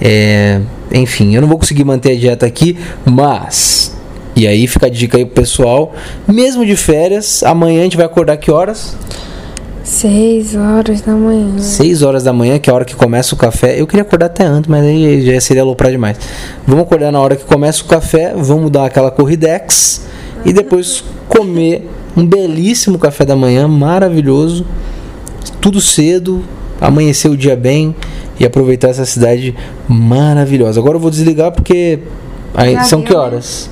É, 0.00 0.60
enfim, 0.92 1.34
eu 1.34 1.40
não 1.40 1.48
vou 1.48 1.58
conseguir 1.58 1.84
manter 1.84 2.12
a 2.12 2.16
dieta 2.16 2.46
aqui, 2.46 2.76
mas. 3.04 3.96
E 4.34 4.46
aí 4.46 4.66
fica 4.66 4.86
a 4.86 4.90
dica 4.90 5.18
aí 5.18 5.24
pro 5.24 5.34
pessoal. 5.34 5.92
Mesmo 6.26 6.64
de 6.64 6.76
férias, 6.76 7.42
amanhã 7.42 7.80
a 7.80 7.84
gente 7.84 7.96
vai 7.96 8.06
acordar 8.06 8.36
que 8.36 8.50
horas? 8.50 8.96
Seis 9.88 10.54
horas 10.54 11.00
da 11.00 11.14
manhã. 11.14 11.58
6 11.58 12.02
horas 12.02 12.22
da 12.22 12.32
manhã, 12.32 12.58
que 12.58 12.68
é 12.68 12.72
a 12.72 12.76
hora 12.76 12.84
que 12.84 12.94
começa 12.94 13.34
o 13.34 13.38
café. 13.38 13.80
Eu 13.80 13.86
queria 13.86 14.02
acordar 14.02 14.26
até 14.26 14.44
antes, 14.44 14.68
mas 14.68 14.84
aí 14.84 15.24
já 15.24 15.40
seria 15.40 15.62
aloprar 15.62 15.90
demais. 15.90 16.18
Vamos 16.66 16.84
acordar 16.84 17.10
na 17.10 17.18
hora 17.18 17.34
que 17.34 17.44
começa 17.44 17.82
o 17.82 17.86
café, 17.86 18.34
vamos 18.36 18.70
dar 18.70 18.84
aquela 18.84 19.10
corridex 19.10 20.06
e 20.44 20.52
depois 20.52 21.02
comer 21.26 21.88
um 22.14 22.24
belíssimo 22.24 22.98
café 22.98 23.24
da 23.24 23.34
manhã, 23.34 23.66
maravilhoso. 23.66 24.66
Tudo 25.58 25.80
cedo, 25.80 26.44
amanhecer 26.80 27.28
o 27.28 27.36
dia 27.36 27.56
bem 27.56 27.94
e 28.38 28.44
aproveitar 28.44 28.88
essa 28.88 29.04
cidade 29.04 29.54
maravilhosa. 29.88 30.80
Agora 30.80 30.96
eu 30.96 31.00
vou 31.00 31.10
desligar 31.10 31.52
porque 31.52 32.00
aí, 32.54 32.82
são 32.84 33.02
que 33.02 33.12
né? 33.12 33.18
horas? 33.18 33.70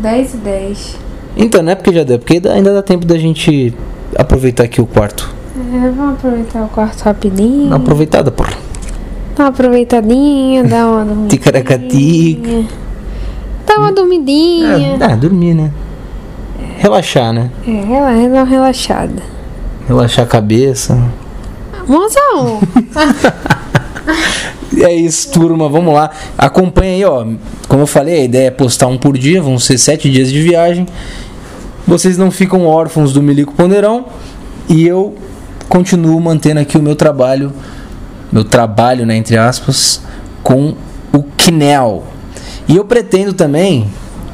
Dez 0.00 0.34
e 0.34 0.36
dez. 0.38 0.96
Então, 1.36 1.62
não 1.62 1.72
é 1.72 1.74
porque 1.74 1.92
já 1.92 2.02
deu, 2.02 2.18
porque 2.18 2.40
ainda 2.48 2.72
dá 2.72 2.82
tempo 2.82 3.04
da 3.04 3.18
gente 3.18 3.74
aproveitar 4.16 4.64
aqui 4.64 4.80
o 4.80 4.86
quarto. 4.86 5.34
É, 5.56 5.90
vamos 5.90 6.14
aproveitar 6.14 6.64
o 6.64 6.68
quarto 6.68 7.02
rapidinho. 7.02 7.68
Dá 7.68 7.76
uma 7.76 7.84
aproveitada, 7.84 8.30
porra. 8.30 8.54
Dá 9.36 9.44
uma 9.44 9.48
aproveitadinha, 9.50 10.64
dá 10.64 10.86
uma 10.86 11.04
dormidinha. 11.04 11.28
Ticaracatica. 11.28 12.64
Dá 13.66 13.78
uma 13.78 13.92
dormidinha. 13.92 14.96
É, 15.00 15.12
é, 15.12 15.16
dormir, 15.16 15.54
né? 15.54 15.70
Relaxar, 16.78 17.32
né? 17.32 17.50
É, 17.66 18.28
dá 18.28 18.42
uma 18.42 18.44
relaxada. 18.44 19.22
Relaxar 19.86 20.24
a 20.24 20.28
cabeça. 20.28 20.98
Mozão! 21.86 22.60
É 24.78 24.92
isso, 24.92 25.30
turma. 25.30 25.68
Vamos 25.68 25.94
lá. 25.94 26.10
Acompanha 26.36 26.92
aí, 26.92 27.04
ó. 27.04 27.26
Como 27.68 27.82
eu 27.82 27.86
falei, 27.86 28.20
a 28.20 28.24
ideia 28.24 28.48
é 28.48 28.50
postar 28.50 28.86
um 28.86 28.98
por 28.98 29.16
dia. 29.16 29.40
Vão 29.40 29.58
ser 29.58 29.78
sete 29.78 30.10
dias 30.10 30.30
de 30.30 30.42
viagem. 30.42 30.86
Vocês 31.86 32.18
não 32.18 32.30
ficam 32.30 32.66
órfãos 32.66 33.12
do 33.12 33.22
Milico 33.22 33.54
Ponderão. 33.54 34.06
E 34.68 34.86
eu 34.86 35.16
continuo 35.68 36.20
mantendo 36.20 36.60
aqui 36.60 36.76
o 36.76 36.82
meu 36.82 36.94
trabalho. 36.94 37.52
Meu 38.30 38.44
trabalho, 38.44 39.06
né? 39.06 39.16
Entre 39.16 39.36
aspas. 39.36 40.02
Com 40.42 40.74
o 41.12 41.22
Kinel. 41.22 42.04
E 42.68 42.76
eu 42.76 42.84
pretendo 42.84 43.32
também, 43.32 43.88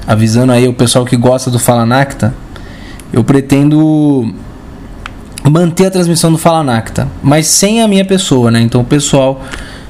avisando 0.07 0.53
aí 0.53 0.67
o 0.67 0.75
pessoal 0.75 1.05
que 1.05 1.17
gosta 1.17 1.51
do 1.51 1.59
Falanacta, 1.59 2.35
eu 3.13 3.23
pretendo 3.23 4.35
manter 5.51 5.87
a 5.87 5.91
transmissão 5.91 6.31
do 6.31 6.39
Falanacta, 6.39 7.09
mas 7.23 7.47
sem 7.47 7.83
a 7.83 7.89
minha 7.89 8.05
pessoa, 8.05 8.51
né? 8.51 8.61
Então 8.61 8.81
o 8.81 8.85
pessoal 8.85 9.41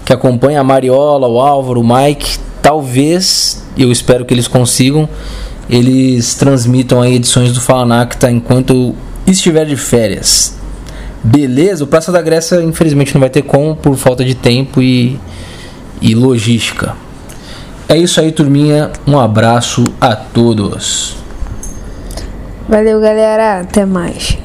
que 0.04 0.12
acompanha 0.12 0.60
a 0.60 0.64
Mariola, 0.64 1.28
o 1.28 1.40
Álvaro, 1.40 1.80
o 1.80 1.84
Mike, 1.84 2.38
talvez, 2.60 3.64
eu 3.76 3.92
espero 3.92 4.24
que 4.24 4.32
eles 4.32 4.48
consigam, 4.48 5.08
eles 5.68 6.34
transmitam 6.34 7.00
aí 7.00 7.14
edições 7.14 7.52
do 7.52 7.60
Falanacta 7.60 8.30
enquanto 8.30 8.72
eu 8.72 8.96
estiver 9.26 9.64
de 9.64 9.76
férias. 9.76 10.56
Beleza? 11.22 11.84
O 11.84 11.86
Praça 11.86 12.10
da 12.10 12.20
Grécia, 12.20 12.60
infelizmente, 12.62 13.14
não 13.14 13.20
vai 13.20 13.30
ter 13.30 13.42
como 13.42 13.76
por 13.76 13.96
falta 13.96 14.24
de 14.24 14.34
tempo 14.34 14.82
e, 14.82 15.18
e 16.00 16.14
logística. 16.14 16.96
É 17.88 17.96
isso 17.96 18.20
aí, 18.20 18.32
turminha. 18.32 18.90
Um 19.06 19.18
abraço 19.18 19.84
a 20.00 20.16
todos. 20.16 21.16
Valeu, 22.68 23.00
galera. 23.00 23.60
Até 23.60 23.84
mais. 23.84 24.36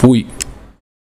Fui. 0.00 0.26